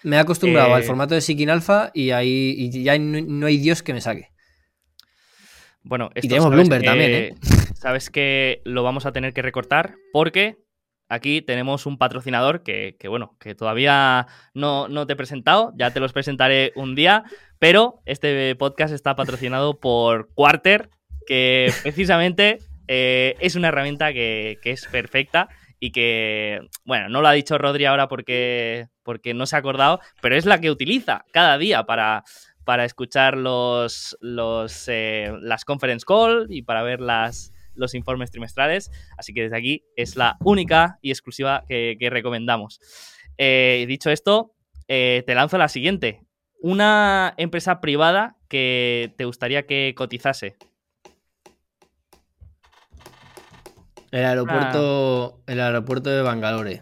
[0.04, 3.58] Me he acostumbrado al eh, formato de Sikin Alpha y ahí y ya no, hay
[3.58, 4.30] Dios que me saque.
[5.84, 7.36] Bueno, esto y tenemos Bloomberg también, ¿eh?
[7.76, 10.58] sabes que lo vamos a tener que recortar porque
[11.10, 16.14] aquí tenemos un patrocinador que, bueno, que todavía no, te he presentado, ya te los
[16.14, 17.24] presentaré un día,
[17.60, 20.90] Pero este podcast está patrocinado por Quarter,
[21.28, 25.50] que precisamente eh, es una herramienta que, que es perfecta
[25.84, 30.00] y que, bueno, no lo ha dicho Rodri ahora porque, porque no se ha acordado,
[30.22, 32.24] pero es la que utiliza cada día para,
[32.64, 38.92] para escuchar los, los, eh, las conference call y para ver las, los informes trimestrales.
[39.18, 42.80] Así que desde aquí es la única y exclusiva que, recomendamos.
[43.40, 44.54] Eh, dicho esto,
[44.88, 46.22] eh, te lanzo la siguiente.
[46.60, 50.58] Una empresa privada que te gustaría que cotizase.
[54.12, 56.82] El aeropuerto, el aeropuerto de Bangalore.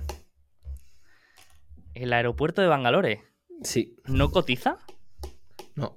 [1.93, 3.23] ¿El aeropuerto de Bangalore?
[3.63, 3.95] Sí.
[4.05, 4.77] ¿No cotiza?
[5.75, 5.93] No.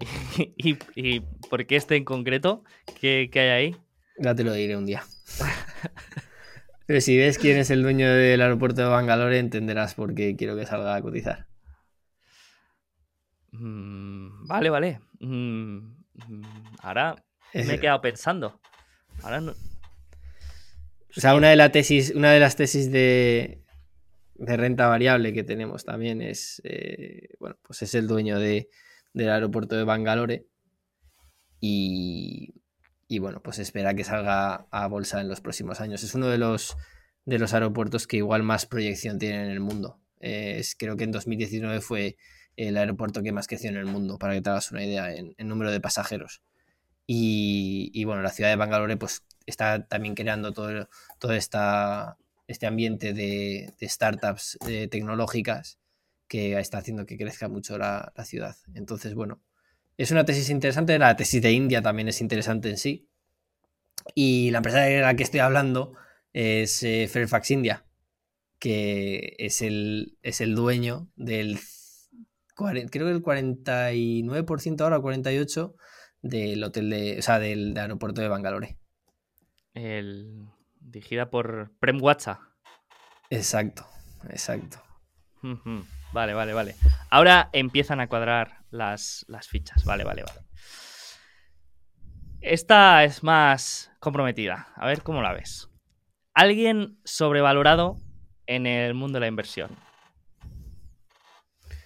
[0.56, 1.20] ¿Y, y
[1.50, 2.62] por qué este en concreto?
[3.00, 3.76] ¿Qué, qué hay ahí?
[4.18, 5.02] Ya te lo diré un día.
[6.86, 10.54] Pero si ves quién es el dueño del aeropuerto de Bangalore, entenderás por qué quiero
[10.54, 11.46] que salga a cotizar.
[13.50, 15.00] Mm, vale, vale.
[15.20, 15.78] Mm,
[16.28, 16.42] mm,
[16.80, 17.16] ahora
[17.54, 18.60] me he quedado pensando.
[19.24, 19.52] Ahora no-
[21.16, 23.62] O sea, una de, la tesis, una de las tesis de,
[24.34, 28.68] de renta variable que tenemos también es, eh, bueno, pues es el dueño de,
[29.12, 30.46] del aeropuerto de Bangalore
[31.60, 32.54] y,
[33.08, 36.02] y, bueno, pues espera que salga a bolsa en los próximos años.
[36.02, 36.76] Es uno de los,
[37.24, 40.00] de los aeropuertos que igual más proyección tienen en el mundo.
[40.20, 42.16] Eh, es- creo que en 2019 fue
[42.56, 45.34] el aeropuerto que más creció en el mundo, para que te hagas una idea, en,
[45.38, 46.42] en número de pasajeros.
[47.06, 50.88] Y, bueno, la ciudad de Bangalore pues está también creando todo,
[51.18, 55.78] todo esta, este ambiente de, de startups eh, tecnológicas
[56.28, 58.56] que está haciendo que crezca mucho la, la, ciudad.
[58.74, 59.42] Entonces, bueno,
[59.98, 60.98] es una tesis interesante.
[60.98, 63.08] La tesis de India también es interesante en sí.
[64.14, 65.94] Y la empresa de la que estoy hablando
[66.32, 67.84] es eh, Fairfax India,
[68.58, 71.58] que es el, es el dueño del,
[72.56, 75.74] creo que el 49% ahora, 48%
[76.24, 78.78] del hotel de, o sea, del, del aeropuerto de Bangalore.
[79.74, 80.48] El,
[80.80, 82.40] dirigida por Prem Watsa.
[83.30, 83.86] Exacto,
[84.30, 84.82] exacto.
[86.12, 86.74] Vale, vale, vale.
[87.10, 89.84] Ahora empiezan a cuadrar las, las fichas.
[89.84, 90.40] Vale, vale, vale.
[92.40, 94.68] Esta es más comprometida.
[94.76, 95.68] A ver cómo la ves.
[96.32, 97.96] ¿Alguien sobrevalorado
[98.46, 99.70] en el mundo de la inversión?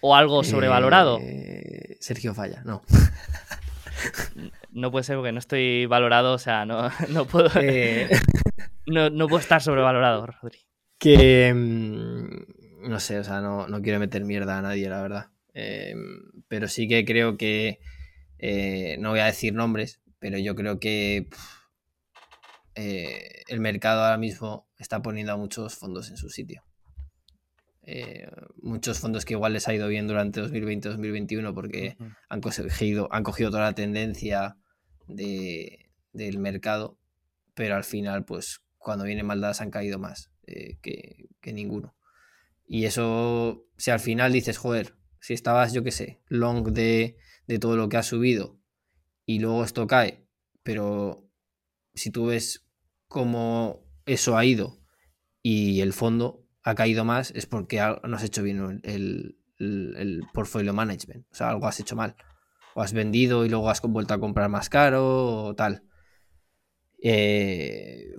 [0.00, 1.18] ¿O algo sobrevalorado?
[1.20, 2.82] Eh, Sergio Falla, no.
[4.70, 7.50] No puede ser porque no estoy valorado, o sea, no, no puedo.
[7.60, 8.08] Eh...
[8.86, 10.60] No, no, puedo estar sobrevalorado, Rodri.
[10.98, 11.52] Que.
[11.54, 15.26] Mmm, no sé, o sea, no, no, quiero meter mierda a nadie, la verdad.
[15.54, 15.94] Eh,
[16.48, 17.80] pero sí que creo que.
[18.38, 21.26] Eh, no voy a decir nombres, pero yo creo que.
[21.30, 21.58] Pff,
[22.80, 26.62] eh, el mercado ahora mismo está poniendo a muchos fondos en su sitio.
[27.90, 28.28] Eh,
[28.60, 32.16] muchos fondos que igual les ha ido bien durante 2020-2021 porque uh -huh.
[32.28, 34.58] han, cogido, han cogido toda la tendencia
[35.06, 36.98] de, del mercado,
[37.54, 41.96] pero al final, pues cuando vienen maldadas han caído más eh, que, que, ninguno.
[42.66, 47.16] Y eso, si al final dices, joder, si estabas, yo qué sé, long de,
[47.46, 48.60] de todo lo que ha subido
[49.24, 50.26] y luego esto cae,
[50.62, 51.26] pero
[51.94, 52.66] si tú ves
[53.06, 54.78] cómo eso ha ido
[55.42, 59.34] y el fondo ha caído más es porque no has hecho bien el,
[60.34, 61.26] portfolio management.
[61.32, 62.14] O sea, algo has hecho mal.
[62.74, 65.82] O has vendido y luego has vuelto a comprar más caro o tal.
[67.02, 68.14] Eh,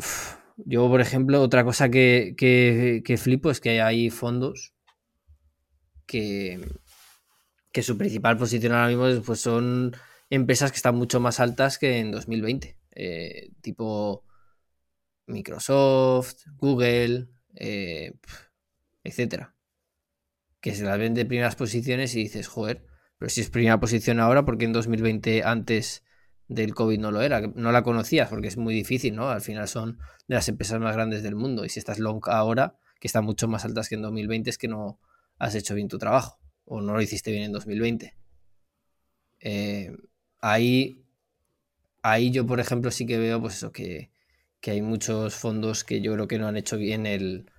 [0.57, 4.73] yo, por ejemplo, otra cosa que, que, que, flipo es que hay fondos
[6.07, 6.59] que,
[7.71, 9.95] que su principal posición ahora mismo pues son
[10.31, 12.77] empresas que están mucho más altas que en 2020.
[12.95, 14.25] Eh, tipo
[15.27, 17.29] Microsoft, Google,
[17.59, 18.13] eh,
[19.03, 19.55] etcétera.
[20.61, 22.85] Que se las ven de primeras posiciones y dices, joder,
[23.17, 26.03] pero si es primera posición ahora, porque en 2020 antes
[26.47, 29.29] del COVID no lo era, no la conocías, porque es muy difícil, ¿no?
[29.29, 31.63] Al final son de las empresas más grandes del mundo.
[31.65, 34.67] Y si estás long ahora, que están mucho más altas que en 2020, es que
[34.67, 34.99] no
[35.37, 38.15] has hecho bien tu trabajo, o no lo hiciste bien en 2020.
[39.41, 39.91] Eh,
[40.39, 41.05] ahí,
[42.01, 44.11] ahí yo, por ejemplo, sí que veo, pues eso, que,
[44.61, 47.51] que hay muchos fondos que yo creo que no han hecho bien el,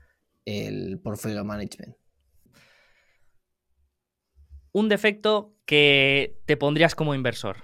[0.44, 1.96] el portfolio management.
[4.72, 7.56] Un defecto que te pondrías como inversor.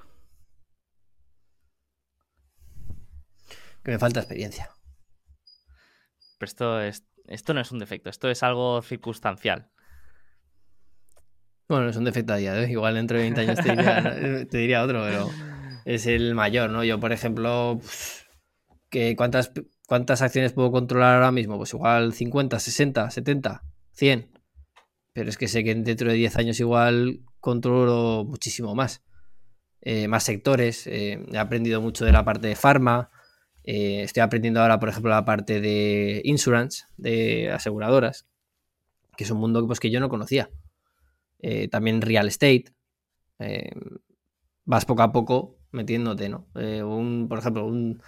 [3.85, 4.71] Que me falta experiencia.
[6.39, 9.71] Pero esto, es, esto no es un defecto, esto es algo circunstancial.
[11.69, 12.71] Bueno, es un defecto a día de hoy.
[12.73, 14.03] Igual dentro de 20 años te diría,
[14.51, 15.31] te diría otro, pero
[15.85, 16.85] es el mayor, ¿no?
[16.85, 17.81] Yo, por ejemplo,
[18.91, 19.53] que ¿cuántas,
[19.87, 21.57] ¿cuántas acciones puedo controlar ahora mismo?
[21.57, 23.63] Pues igual 50, 60, 70,
[23.93, 24.31] 100.
[25.13, 29.03] pero es que sé que dentro de 10 años igual controlo muchísimo más.
[29.81, 30.87] Eh, más sectores.
[30.89, 33.11] Eh, he aprendido mucho de la parte de farma.
[33.63, 38.27] Eh, estoy aprendiendo ahora, por ejemplo, la parte de insurance, de aseguradoras,
[39.17, 40.51] que es un mundo pues, que yo no conocía.
[41.71, 42.65] también real estate.
[44.65, 46.49] vas poco a poco metiéndote, ¿no?
[46.55, 48.03] un, por ejemplo, un,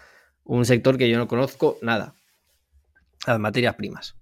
[0.56, 2.14] un sector que yo no conozco nada.
[3.26, 4.16] Las materias primas.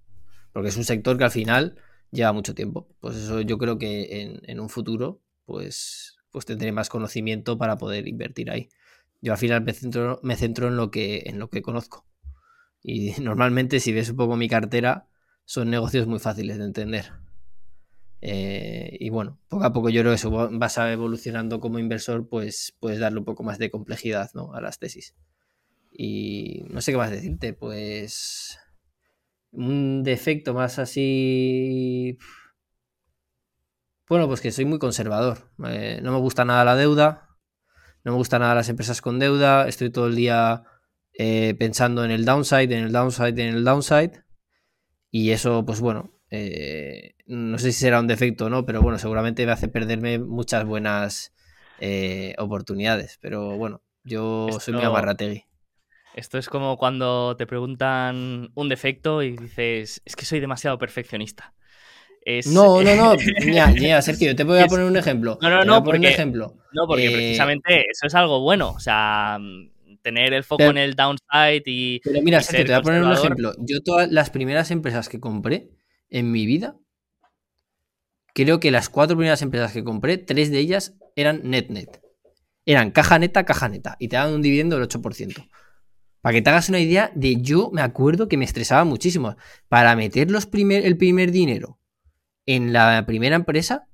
[0.52, 1.76] Porque es un sector que al final
[2.10, 2.88] lleva mucho tiempo.
[3.00, 7.78] Pues eso yo creo que en, en un futuro, pues pues tendré más conocimiento para
[7.78, 8.68] poder invertir ahí.
[9.22, 12.04] Yo al final me centro, me centro en, lo que, en lo que conozco.
[12.82, 15.06] Y normalmente si ves un poco mi cartera,
[15.46, 17.10] son negocios muy fáciles de entender.
[18.20, 22.28] Eh, y bueno, poco a poco yo creo que eso vas a evolucionando como inversor,
[22.28, 24.52] pues puedes darle un poco más de complejidad ¿no?
[24.52, 25.14] a las tesis.
[25.98, 28.58] Y no sé qué más decirte, pues
[29.50, 32.18] un defecto más así
[34.08, 35.50] bueno, pues que soy muy conservador.
[35.66, 37.28] Eh, no me gusta nada la deuda,
[38.04, 39.66] no me gusta nada las empresas con deuda.
[39.66, 40.62] Estoy todo el día
[41.12, 44.24] eh, pensando en el downside, en el downside, en el downside.
[45.10, 48.98] Y eso, pues bueno, eh, no sé si será un defecto o no, pero bueno,
[48.98, 51.32] seguramente me hace perderme muchas buenas
[52.38, 53.18] oportunidades.
[53.20, 55.46] Pero bueno, yo soy muy abarrategui.
[56.16, 61.54] Esto es como cuando te preguntan un defecto y dices, es que soy demasiado perfeccionista.
[62.46, 63.14] No, no, no.
[63.76, 65.38] Ya, Sergio, te voy a poner un ejemplo.
[65.40, 65.84] No, no, no.
[65.84, 66.56] Por un ejemplo.
[66.72, 68.70] No, porque eh, precisamente eso es algo bueno.
[68.70, 69.38] O sea,
[70.02, 72.00] tener el foco en el downside y.
[72.02, 73.52] Pero mira, Sergio, te voy a poner un ejemplo.
[73.58, 75.70] Yo, todas las primeras empresas que compré
[76.10, 76.76] en mi vida,
[78.34, 82.00] creo que las cuatro primeras empresas que compré, tres de ellas eran net-net.
[82.64, 83.96] Eran caja neta, caja neta.
[84.00, 85.48] Y te daban un dividendo del 8%.
[86.26, 89.36] Para que te hagas una idea de yo me acuerdo que me estresaba muchísimo.
[89.68, 91.78] Para meter los primer, el primer dinero
[92.46, 93.86] en la primera empresa,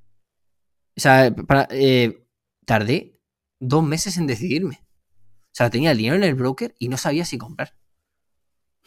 [0.97, 1.37] o sea,
[1.69, 2.25] eh,
[2.65, 3.21] tardé
[3.61, 4.81] dos meses en decidirme.
[4.81, 7.75] O sea, tenía el dinero en el broker y no sabía si comprar.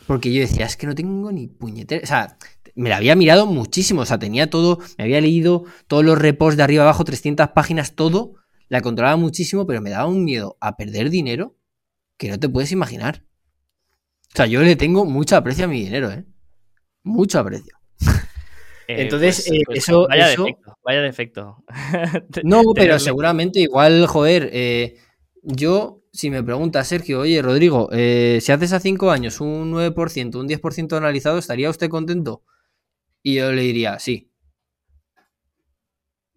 [0.07, 2.01] Porque yo decía, es que no tengo ni puñetera.
[2.03, 2.39] O sea,
[2.73, 4.01] me la había mirado muchísimo.
[4.01, 7.93] O sea, tenía todo, me había leído todos los reports de arriba abajo, 300 páginas,
[7.93, 8.37] todo.
[8.69, 11.55] La controlaba muchísimo, pero me daba un miedo a perder dinero
[12.17, 13.23] que no te puedes imaginar.
[14.35, 16.25] O sea, yo le tengo mucho aprecio a mi dinero, ¿eh?
[17.03, 17.77] Mucho aprecio.
[18.87, 20.07] Eh, Entonces, pues, eh, pues, eso.
[20.07, 21.63] Vaya defecto, vaya defecto.
[22.43, 24.97] no, pero seguramente igual, joder, eh,
[25.41, 30.47] yo, si me pregunta Sergio, oye, Rodrigo, si haces a 5 años un 9%, un
[30.47, 32.43] 10% analizado, ¿estaría usted contento?
[33.23, 34.29] Y yo le diría, sí.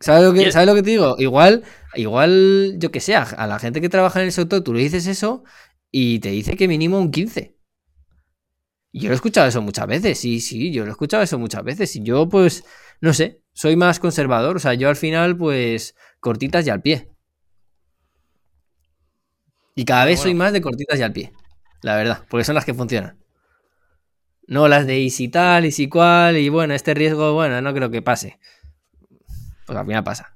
[0.00, 1.16] ¿Sabes lo que, lo que te digo?
[1.18, 1.64] Igual,
[1.96, 5.06] igual, yo que sé, a la gente que trabaja en el sector, tú le dices
[5.06, 5.44] eso
[5.90, 7.57] y te dice que mínimo un 15
[8.92, 11.62] yo lo he escuchado eso muchas veces, sí, sí, yo lo he escuchado eso muchas
[11.64, 11.94] veces.
[11.96, 12.64] Y yo, pues,
[13.00, 14.56] no sé, soy más conservador.
[14.56, 17.10] O sea, yo al final, pues, cortitas y al pie.
[19.74, 21.32] Y cada vez soy más de cortitas y al pie.
[21.82, 23.18] La verdad, porque son las que funcionan.
[24.46, 28.02] No las de y tal, y cual, y bueno, este riesgo, bueno, no creo que
[28.02, 28.40] pase.
[29.66, 30.34] Pues al final pasa.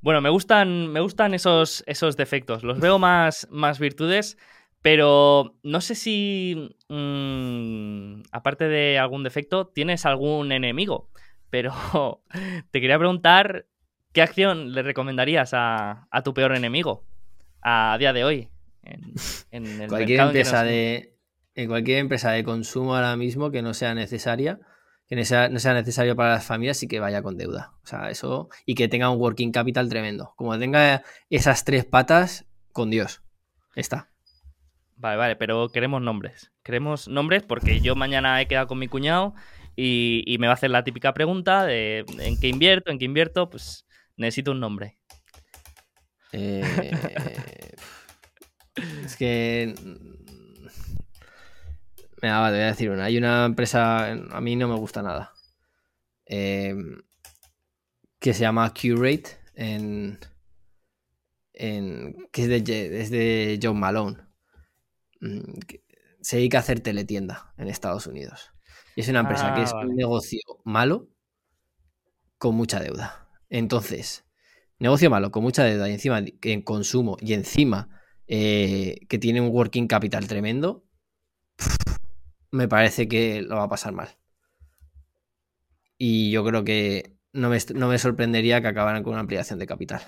[0.00, 2.64] Bueno, me gustan, me gustan esos, esos defectos.
[2.64, 4.36] Los veo más, más virtudes.
[4.82, 11.10] Pero no sé si, mm, aparte de algún defecto, tienes algún enemigo.
[11.50, 11.72] Pero
[12.70, 13.66] te quería preguntar,
[14.12, 17.04] ¿qué acción le recomendarías a, tu peor enemigo
[17.62, 18.48] a día de hoy?
[18.82, 21.16] En, cualquier empresa de,
[21.54, 24.60] en cualquier empresa de consumo ahora mismo que no sea necesaria,
[25.08, 27.72] que no sea, no sea necesario para las familias y que vaya con deuda.
[27.82, 28.48] O sea, eso.
[28.64, 30.34] Y que tenga un working capital tremendo.
[30.36, 33.22] Como tenga esas tres patas, con Dios.
[33.74, 34.10] Está.
[34.96, 36.52] Vale, vale, pero queremos nombres.
[36.62, 39.34] Queremos nombres porque yo mañana he quedado con mi cuñado
[39.76, 43.50] y, me va a hacer la típica pregunta de en qué invierto, en qué invierto,
[43.50, 43.86] pues
[44.16, 44.98] necesito un nombre.
[46.32, 46.62] Eh,
[49.04, 49.74] es que...
[52.22, 53.04] Mira, te voy a decir una.
[53.04, 55.34] Hay una empresa, a mí no me gusta nada,
[56.24, 56.74] eh,
[58.18, 60.18] que se llama Curate, en,
[61.52, 64.25] en, que es de, es de John Malone.
[65.20, 65.58] Mm,
[66.20, 68.52] se dedica a hacer teletienda en Estados Unidos.
[68.96, 71.08] Y es una empresa que es ah, un negocio malo
[72.38, 73.28] con mucha deuda.
[73.48, 74.24] Entonces,
[74.78, 77.88] negocio malo con mucha deuda y encima en consumo y encima
[78.26, 80.84] eh, que tiene un working capital tremendo,
[82.50, 84.08] me parece que lo va a pasar mal.
[85.98, 89.66] Y yo creo que no me, no me sorprendería que acabaran con una ampliación de
[89.66, 90.02] capital.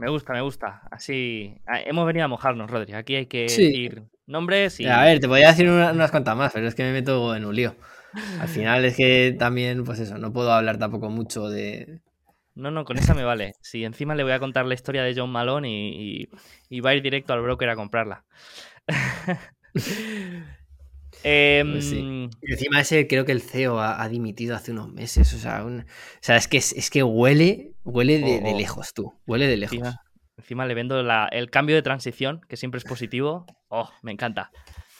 [0.00, 0.80] Me gusta, me gusta.
[0.90, 1.60] Así.
[1.66, 2.94] Ah, hemos venido a mojarnos, Rodri.
[2.94, 4.86] Aquí hay que decir nombres y...
[4.86, 7.54] A ver, te podría decir unas cuantas más, pero es que me meto en un
[7.54, 7.76] lío.
[8.40, 12.00] Al final es que también, pues eso, no puedo hablar tampoco mucho de...
[12.54, 13.52] No, no, con esa me vale.
[13.60, 16.30] Si encima le voy a contar la historia de John Malone y,
[16.70, 18.24] y va a ir directo al broker a comprarla.
[21.22, 25.32] Pues em, encima ese creo que el CEO ha, dimitido hace unos meses.
[25.34, 25.84] O sea, o
[26.20, 28.58] sea es, que, es, que huele, huele de, oh.
[28.58, 29.12] lejos, tú.
[29.26, 29.78] Huele de lejos.
[30.36, 33.46] Encima, le vendo el cambio de transición, que siempre es positivo.
[33.68, 34.50] Oh, me encanta.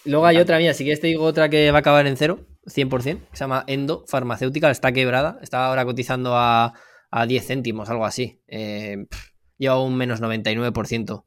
[0.05, 2.47] Luego hay otra mía, si quieres te digo otra que va a acabar en cero,
[2.67, 6.75] 100%, que se llama Endo Farmacéutica, está quebrada, está ahora cotizando a,
[7.11, 8.41] a 10 céntimos, algo así.
[8.49, 9.07] Eh,
[9.59, 11.25] lleva un menos 99%.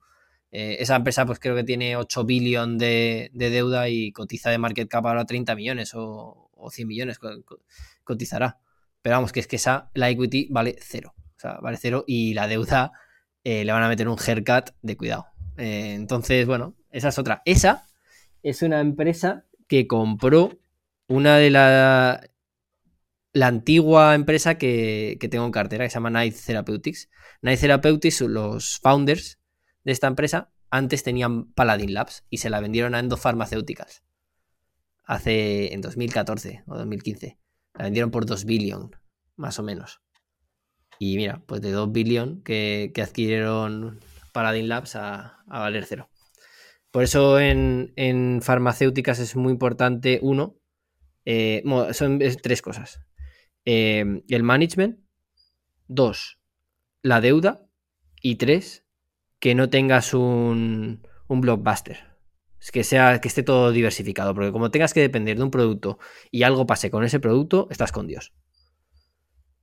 [0.52, 4.88] Eh, esa empresa pues creo que tiene 8 billones de, deuda y cotiza de market
[4.88, 7.20] cap ahora 30 millones o, 100 millones
[8.04, 8.60] cotizará.
[9.02, 11.14] Pero vamos, que es que esa, la equity vale cero.
[11.44, 12.94] Sea, vale cero y la deuda
[13.44, 15.26] eh, le van a meter un haircut de cuidado.
[15.58, 17.42] Eh, entonces, bueno, esa es otra.
[17.44, 17.86] Esa
[18.44, 20.58] es una empresa que compró
[21.08, 22.30] una de la,
[23.34, 27.10] la antigua empresa que, que tengo en cartera, que se llama Night Therapeutics.
[27.42, 29.40] Night Therapeutics, los founders
[29.84, 34.04] de esta empresa antes tenían Paladin Labs y se la vendieron a Endofarmacéuticas.
[35.04, 37.38] Hace en 2014 o 2015.
[37.74, 38.96] La vendieron por 2 billion,
[39.36, 40.03] más o menos.
[41.00, 44.00] Y mira, pues de 2 billion que, adquirieron
[44.32, 46.10] Paladin Labs a, valer cero.
[46.92, 50.56] Por eso en, farmacéuticas es muy importante, uno,
[51.26, 53.00] eh, son tres cosas.
[53.66, 55.00] Eh, el management,
[55.88, 56.40] dos,
[57.02, 57.66] la deuda
[58.22, 58.86] y tres,
[59.40, 62.14] que no tengas un, un blockbuster.
[62.60, 66.00] Es que, sea, que esté todo diversificado, porque como tengas que depender de un producto
[66.32, 68.34] y algo pase con ese producto, estás con Dios.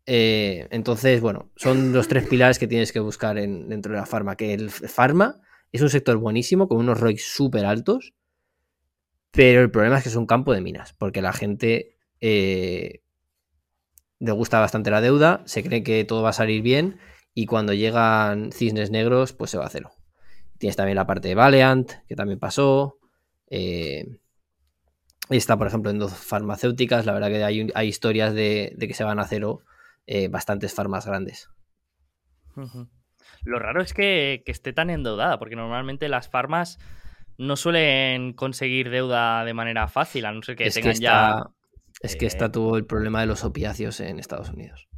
[0.06, 4.36] Eh, entonces, bueno, son los tres pilares que tienes que buscar dentro de la farma.
[4.36, 5.40] Que el farma
[5.72, 8.14] es un sector buenísimo, con unos ROI súper altos,
[9.30, 13.02] pero el problema es que es un campo de minas, porque la gente eh,
[14.18, 16.98] le gusta bastante la deuda, se cree que todo va a salir bien
[17.34, 19.92] y cuando llegan cisnes negros, pues se va a cero.
[20.58, 22.98] Tienes también la parte de Valiant, que también pasó.
[23.48, 24.18] Eh,
[25.30, 27.06] está, por ejemplo, en dos farmacéuticas.
[27.06, 29.62] La verdad que hay, hay historias de, que se van a cero
[30.10, 31.48] eh, bastantes farmas grandes.
[33.44, 36.78] Lo raro es que, esté tan endeudada, porque normalmente las farmas
[37.38, 41.44] no suelen conseguir deuda de manera fácil, a no ser que tengan ya.
[42.02, 44.90] Es que está eh, todo el problema de los opiáceos en Estados Unidos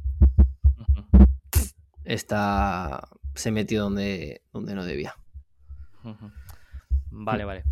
[2.05, 5.15] está, se metió donde, donde no debía.
[7.09, 7.63] Vale, vale.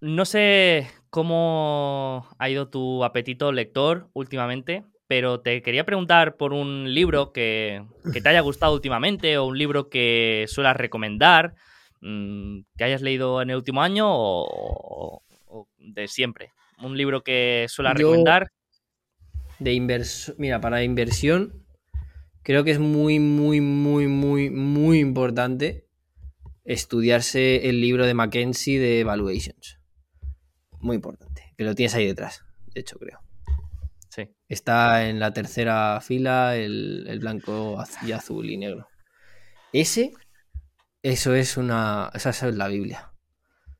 [0.00, 6.92] No sé cómo ha ido tu apetito lector últimamente, pero te quería preguntar por un
[6.94, 11.54] libro que, te haya gustado últimamente o un libro que suelas recomendar,
[12.00, 15.22] mm, que hayas leído en el último año o,
[15.78, 16.52] de siempre.
[16.82, 18.50] Un libro que suelas recomendar.
[19.58, 21.64] De inversión, mira, para inversión
[22.42, 25.86] creo que es muy, muy, muy, muy, muy importante
[26.64, 29.78] estudiarse el libro de Mackenzie de Evaluations.
[30.80, 31.52] Muy importante.
[31.56, 32.44] Que lo tienes ahí detrás,
[32.74, 33.20] de hecho, creo.
[34.48, 38.88] Está en la tercera fila el, blanco y azul y negro.
[39.72, 40.12] Ese,
[41.02, 42.10] eso es una.
[42.14, 43.12] Esa es la Biblia.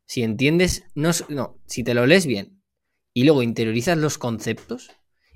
[0.07, 2.63] Si entiendes, no, no, si te lo lees bien
[3.15, 4.91] y luego interiorizas los conceptos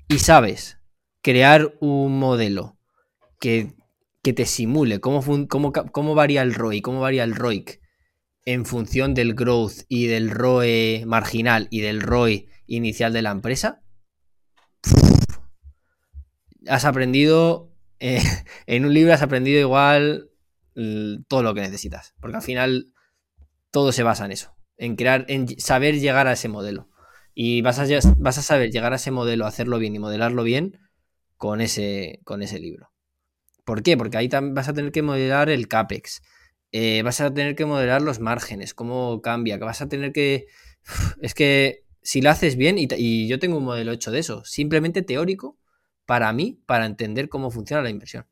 [0.07, 0.77] y sabes
[1.21, 2.77] crear un modelo
[3.39, 3.75] que,
[4.21, 7.79] te simule cómo, cómo, cómo, varía el ROI, cómo varía el ROIC
[8.45, 13.81] en función del growth y del ROE marginal y del ROI inicial de la empresa,
[16.67, 18.21] has aprendido, eh,
[18.67, 20.29] en un libro has aprendido igual
[21.27, 22.93] todo lo que necesitas, porque al final
[23.69, 26.89] todo se basa en eso, en crear, en saber llegar a ese modelo.
[27.33, 27.85] Y vas a,
[28.17, 30.79] vas a saber llegar a ese modelo, hacerlo bien y modelarlo bien
[31.35, 32.91] con ese, con ese libro.
[33.65, 33.97] ¿Por qué?
[33.97, 36.21] Porque ahí vas a tener que modelar el CAPEX,
[36.71, 40.47] eh, vas a tener que modelar los márgenes, cómo cambia, que vas a tener que...
[41.21, 45.01] Es que si lo haces bien, y, yo tengo un modelo hecho de eso, simplemente
[45.01, 45.57] teórico,
[46.05, 48.25] para mí, para entender cómo funciona la inversión.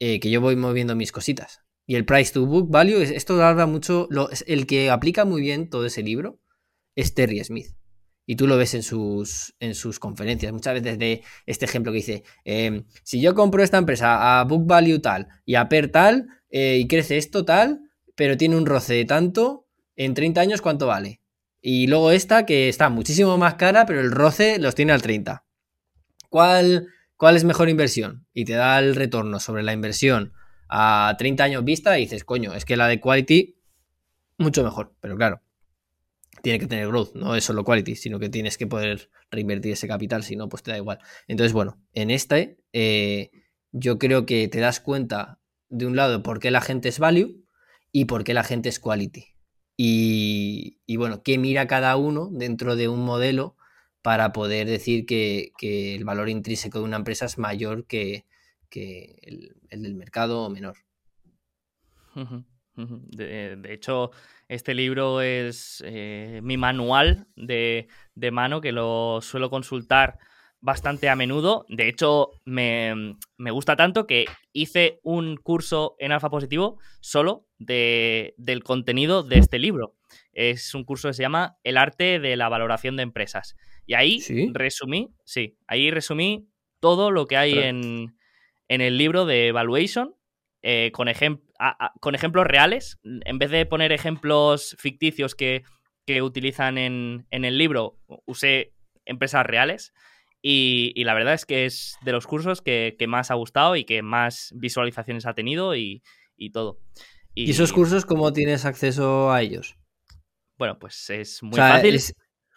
[0.00, 1.60] Eh, que yo voy moviendo mis cositas.
[1.86, 4.08] Y el price to book value, esto habla mucho,
[4.46, 6.40] el que aplica muy bien todo ese libro
[6.96, 7.76] es Terry Smith.
[8.26, 10.52] Y tú lo ves en sus, en sus conferencias.
[10.52, 14.66] Muchas veces de este ejemplo que dice, em, si yo compro esta empresa a book
[14.66, 17.82] value tal y a per tal eh, y crece esto tal,
[18.14, 19.66] pero tiene un roce de tanto,
[19.96, 21.20] en 30 años ¿cuánto vale?
[21.66, 25.46] Y luego esta que está muchísimo más cara, pero el roce los tiene al 30.
[26.28, 28.26] ¿Cuál, cuál es mejor inversión?
[28.34, 30.34] Y te da el retorno sobre la inversión
[30.68, 33.56] a 30 años vista y dices, coño, es que la de quality
[34.36, 34.94] mucho mejor.
[35.00, 35.40] Pero claro,
[36.42, 39.88] tiene que tener growth, no es solo quality, sino que tienes que poder reinvertir ese
[39.88, 40.98] capital, si no, pues te da igual.
[41.28, 43.30] Entonces, bueno, en este eh,
[43.72, 47.42] yo creo que te das cuenta de un lado por qué la gente es value
[47.90, 49.33] y por qué la gente es quality.
[49.76, 53.56] Y, bueno, qué mira cada uno dentro de un modelo
[54.02, 58.24] para poder decir que, el valor intrínseco de una empresa es mayor que,
[58.72, 60.76] el, del mercado o menor.
[62.76, 64.10] De, hecho,
[64.48, 67.88] este libro es eh, mi manual de,
[68.32, 70.18] mano que lo suelo consultar
[70.64, 71.66] bastante a menudo.
[71.68, 74.24] De hecho, me, gusta tanto que
[74.54, 79.94] hice un curso en Alfa Positivo solo de, del contenido de este libro.
[80.32, 83.56] Es un curso que se llama El arte de la valoración de empresas.
[83.84, 84.22] Y ahí
[84.54, 86.48] resumí, sí, ahí resumí
[86.80, 88.16] todo lo que hay en,
[88.68, 90.14] en, el libro de Evaluation
[90.62, 91.08] eh, con,
[92.00, 92.98] con, ejemplos reales.
[93.02, 95.62] En vez de poner ejemplos ficticios que,
[96.22, 98.72] utilizan en, el libro, usé
[99.04, 99.92] empresas reales.
[100.46, 104.02] Y, la verdad es que es de los cursos que, más ha gustado y que
[104.02, 106.02] más visualizaciones ha tenido y,
[106.52, 106.80] todo.
[107.32, 109.78] Y, esos cursos cómo tienes acceso a ellos?
[110.58, 111.94] Bueno, pues es muy fácil.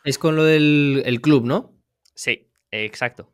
[0.03, 1.77] Es, con lo del club, ¿no?
[2.13, 3.33] Sí, exacto.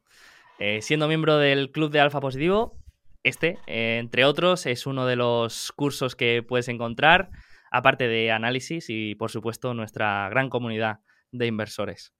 [0.60, 2.80] Eh, siendo miembro del club de Alfa Positivo,
[3.24, 7.32] este, eh, entre otros, es uno de los cursos que puedes encontrar,
[7.72, 11.00] aparte de análisis y, por supuesto, nuestra gran comunidad
[11.32, 12.14] de inversores.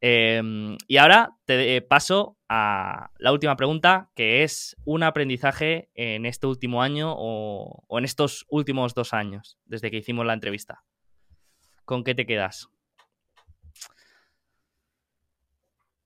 [0.00, 6.46] Em, y ahora te paso a la última pregunta, que es un aprendizaje en este
[6.46, 10.84] último año o, en estos últimos dos años, desde que hicimos la entrevista.
[11.84, 12.68] ¿Con qué te quedas?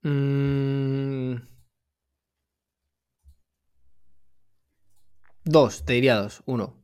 [0.03, 1.35] Mm,
[5.43, 6.43] Dos, te diría dos.
[6.45, 6.77] Uno,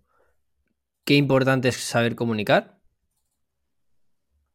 [1.06, 2.77] qué importante es saber comunicar,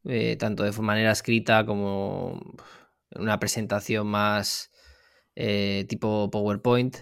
[0.05, 2.41] eh, tanto de manera escrita como
[3.15, 4.71] una presentación más
[5.35, 6.97] eh, tipo PowerPoint.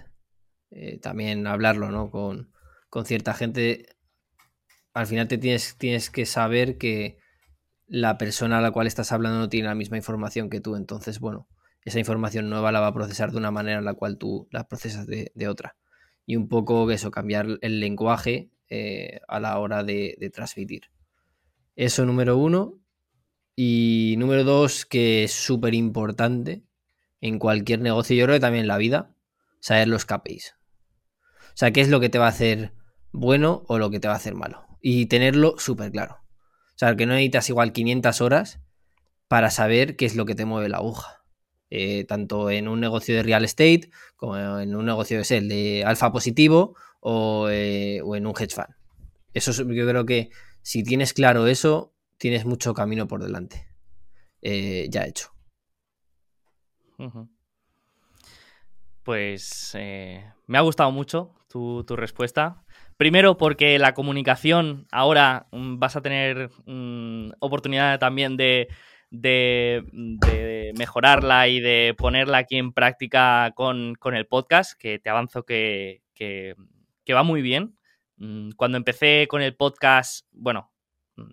[0.71, 2.11] Eh, también hablarlo ¿no?
[2.11, 2.53] con,
[2.89, 3.87] con, cierta gente.
[4.95, 7.19] Al final te tienes, tienes que saber que
[7.87, 10.77] la persona a la cual estás hablando no tiene la misma información que tú.
[10.77, 11.49] Entonces, bueno,
[11.85, 14.69] esa información nueva la va a procesar de una manera en la cual tú la
[14.69, 15.77] procesas de otra
[16.31, 18.53] y un poco eso, cambiar el lenguaje
[19.27, 20.83] a la hora de, transmitir.
[21.75, 22.80] Eso número uno.
[23.57, 26.63] Y número dos, que es súper importante
[27.21, 29.15] en cualquier negocio, yo creo que también en la vida,
[29.61, 30.55] saber los KPIs.
[31.49, 32.73] O sea, qué es lo que te va a hacer
[33.13, 34.67] bueno o lo que te va a hacer malo.
[34.81, 36.21] Y tenerlo súper claro.
[36.25, 38.61] O sea, que no necesitas igual 500 horas
[39.29, 41.23] para saber qué es lo que te mueve la aguja.
[41.73, 45.85] Eh, tanto en un negocio de real estate como en un negocio de sell de
[45.85, 46.75] alfa positivo
[47.05, 48.75] eh, o, en un hedge fund.
[49.35, 50.31] Eso yo creo que
[50.63, 53.67] si tienes claro eso, tienes mucho camino por delante.
[54.43, 55.31] Eh, ya hecho.
[59.03, 62.63] Pues me ha gustado mucho tu, respuesta.
[62.99, 68.69] Primero porque la comunicación ahora mm, vas a tener mm, oportunidad también de,
[69.11, 76.03] de, mejorarla y de ponerla aquí en práctica con, el podcast, que te avanzo que,
[77.11, 77.79] va muy bien.
[78.19, 80.71] Mm, cuando empecé con el podcast, bueno,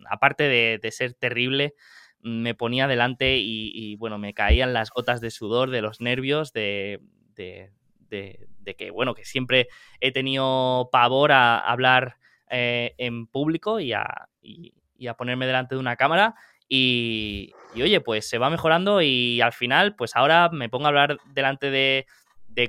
[0.09, 1.75] aparte de, ser terrible,
[2.21, 6.53] mm, me ponía delante y, bueno, me caían las gotas de sudor, de los nervios,
[6.53, 7.01] de,
[7.35, 9.67] que, bueno, que siempre
[9.99, 12.17] he tenido pavor a hablar
[12.49, 16.35] eh, en público y a, y a ponerme delante de una cámara.
[16.69, 21.17] Y, oye, pues se va mejorando y al final, pues ahora me pongo a hablar
[21.33, 22.05] delante de,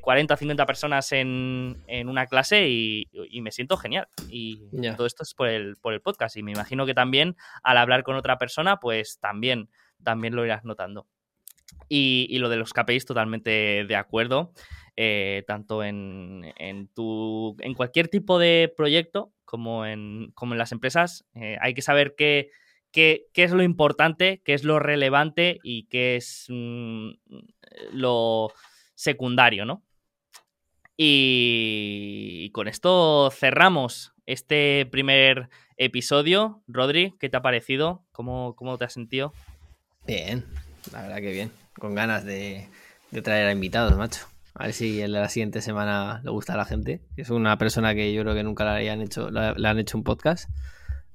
[0.01, 3.09] 40 o 50 personas en, una clase y,
[3.41, 4.09] me siento genial.
[4.29, 4.61] Y
[4.97, 6.37] todo esto es por el, por el podcast.
[6.37, 9.71] Y me imagino que también al hablar con otra persona, pues también,
[10.03, 11.07] también lo irás notando.
[11.89, 14.53] Y, lo de los KPIs, totalmente de acuerdo.
[15.01, 20.73] Eh, tanto en, en, tu, en cualquier tipo de proyecto como en, como en las
[20.73, 22.51] empresas, eh, hay que saber que
[22.93, 27.11] qué, es lo importante, qué es lo relevante y qué es mm,
[27.93, 28.53] lo
[28.99, 29.85] secundario, ¿no?
[30.97, 36.63] Y con esto cerramos este primer episodio.
[36.67, 38.05] Rodri, ¿qué te ha parecido?
[38.11, 39.33] ¿Cómo, cómo te has sentido?
[40.05, 40.45] Bien,
[40.93, 41.53] la verdad que bien.
[41.79, 42.69] Con ganas de,
[43.23, 44.27] traer a invitados, macho.
[44.55, 47.01] A ver si en la siguiente semana le gusta a la gente.
[47.17, 50.03] Es una persona que yo creo que nunca le, hayan hecho, le han hecho un
[50.03, 50.51] podcast.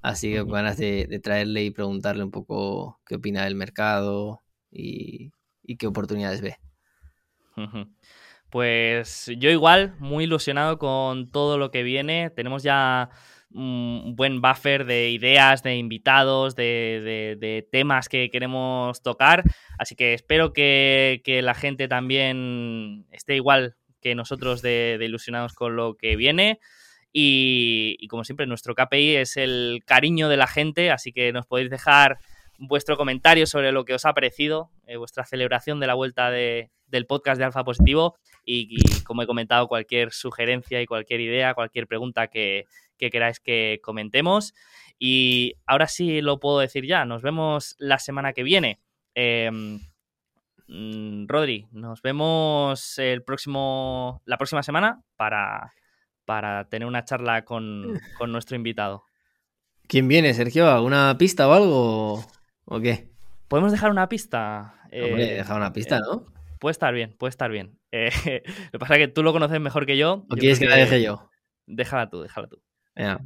[0.01, 4.41] Así que con ganas de, traerle y preguntarle un poco qué opina del mercado
[4.71, 5.31] y,
[5.77, 6.57] qué oportunidades ve.
[8.49, 12.29] Pues yo igual, muy ilusionado con todo lo que viene.
[12.29, 13.09] Tenemos ya
[13.53, 19.43] un buen buffer de ideas, de invitados, de, temas que queremos tocar.
[19.77, 25.95] Así que espero que, la gente también esté igual que nosotros de, ilusionados con lo
[25.95, 26.59] que viene.
[27.11, 31.69] Y, como siempre, nuestro KPI es el cariño de la gente, así que nos podéis
[31.69, 32.17] dejar
[32.67, 37.05] vuestro comentario sobre lo que os ha parecido, eh, vuestra celebración de la vuelta del
[37.07, 42.27] podcast de Alfa Positivo y, como he comentado, cualquier sugerencia y cualquier idea, cualquier pregunta
[42.27, 42.65] que,
[42.97, 44.53] queráis que comentemos.
[44.97, 48.79] Y ahora sí lo puedo decir ya, nos vemos la semana que viene.
[49.13, 49.79] Em,
[50.67, 55.73] mm, Rodri, nos vemos el próximo, la próxima semana para,
[56.23, 59.03] para tener una charla con, con nuestro invitado.
[59.87, 60.71] ¿Quién viene, Sergio?
[60.71, 62.25] ¿Alguna pista o algo?
[62.65, 63.09] ¿O qué?
[63.47, 64.75] ¿Podemos dejar una pista?
[64.85, 66.25] Hombre, eh, dejar una pista, ¿no?
[66.59, 67.79] Puede estar bien, puede estar bien.
[67.95, 70.25] Eh, lo que pasa es que tú lo conoces mejor que yo.
[70.27, 71.29] ¿O quieres que la deje yo?
[71.67, 72.59] Déjala tú, déjala tú.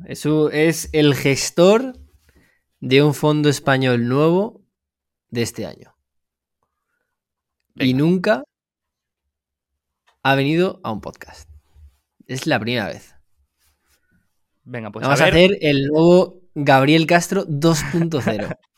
[0.07, 1.93] eso es el gestor
[2.81, 4.65] de un fondo español nuevo
[5.30, 5.95] de este año.
[7.76, 8.43] Y nunca
[10.22, 11.49] ha venido a un podcast.
[12.26, 13.15] Es la primera vez.
[14.65, 18.57] Venga, pues Vamos a, hacer el nuevo Gabriel Castro 2.0.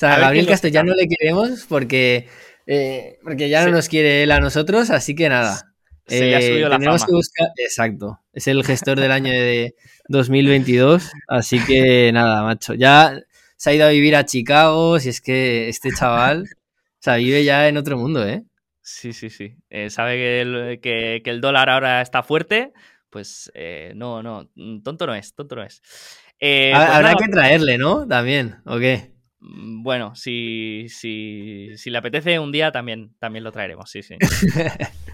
[0.00, 2.26] o sea, a Gabriel Castro ya no le queremos porque
[2.66, 5.74] eh, porque ya no nos quiere él a nosotros, así que nada.
[6.06, 6.96] Se ha subido la fama.
[7.06, 7.48] Que buscar...
[7.56, 8.18] Exacto.
[8.32, 9.74] Es el gestor del año de
[10.08, 11.12] 2022.
[11.28, 12.72] Así que nada, macho.
[12.72, 13.20] Ya
[13.56, 14.98] se ha ido a vivir a Chicago.
[14.98, 18.42] Si es que este chaval o sea, vive ya en otro mundo, ¿eh?
[18.80, 19.54] Sí, sí, sí.
[19.68, 22.72] Eh, sabe que el, que, el, dólar ahora está fuerte.
[23.10, 24.48] Pues eh, no, no.
[24.82, 25.82] Tonto no es, tonto no es.
[26.38, 28.08] Pues habrá que traerle, ¿no?
[28.08, 29.09] También, ¿o qué?
[29.40, 34.16] Mm, bueno, si, si, si le apetece un día también, también lo traeremos, sí, sí.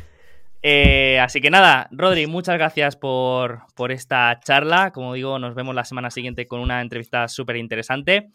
[0.69, 4.90] Eh, así que nada, Rodri, muchas gracias por, esta charla.
[4.90, 8.31] Como digo, nos vemos la semana siguiente con una entrevista súper interesante.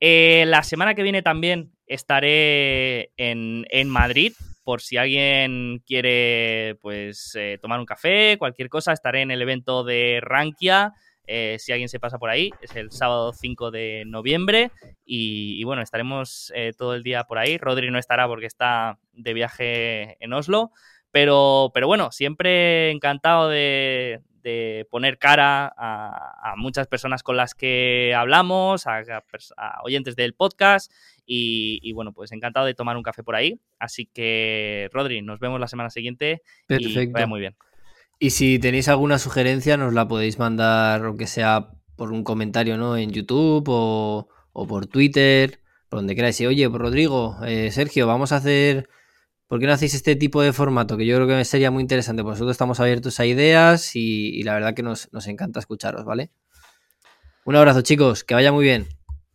[0.00, 4.32] Eh, la semana que viene también estaré en, Madrid.
[4.64, 9.84] Por si alguien quiere pues eh, tomar un café, cualquier cosa, estaré en el evento
[9.84, 10.92] de Rankia
[11.26, 14.70] eh, si alguien se pasa por ahí, es el sábado 5 de noviembre
[15.04, 17.58] y, bueno, estaremos eh, todo el día por ahí.
[17.58, 20.70] Rodri no estará porque está de viaje en Oslo,
[21.10, 24.22] pero, pero bueno, siempre encantado de,
[24.90, 29.02] poner cara a, muchas personas con las que hablamos, a,
[29.82, 30.92] oyentes del podcast
[31.26, 33.58] y, bueno, pues encantado de tomar un café por ahí.
[33.80, 37.00] Así que, Rodri, nos vemos la semana siguiente Perfecto.
[37.00, 37.56] y vaya muy bien.
[38.18, 42.96] Y si tenéis alguna sugerencia, nos la podéis mandar, aunque sea por un comentario, ¿no?
[42.96, 46.40] En YouTube o, por Twitter, por donde queráis.
[46.40, 48.88] Y oye, pues Rodrigo, eh, Sergio, vamos a hacer.
[49.48, 50.96] ¿Por qué no hacéis este tipo de formato?
[50.96, 52.22] Que yo creo que sería muy interesante.
[52.22, 56.30] Pues nosotros estamos abiertos a ideas y, la verdad que nos, nos encanta escucharos, ¿vale?
[57.44, 58.24] Un abrazo, chicos.
[58.24, 58.95] Que vaya muy bien.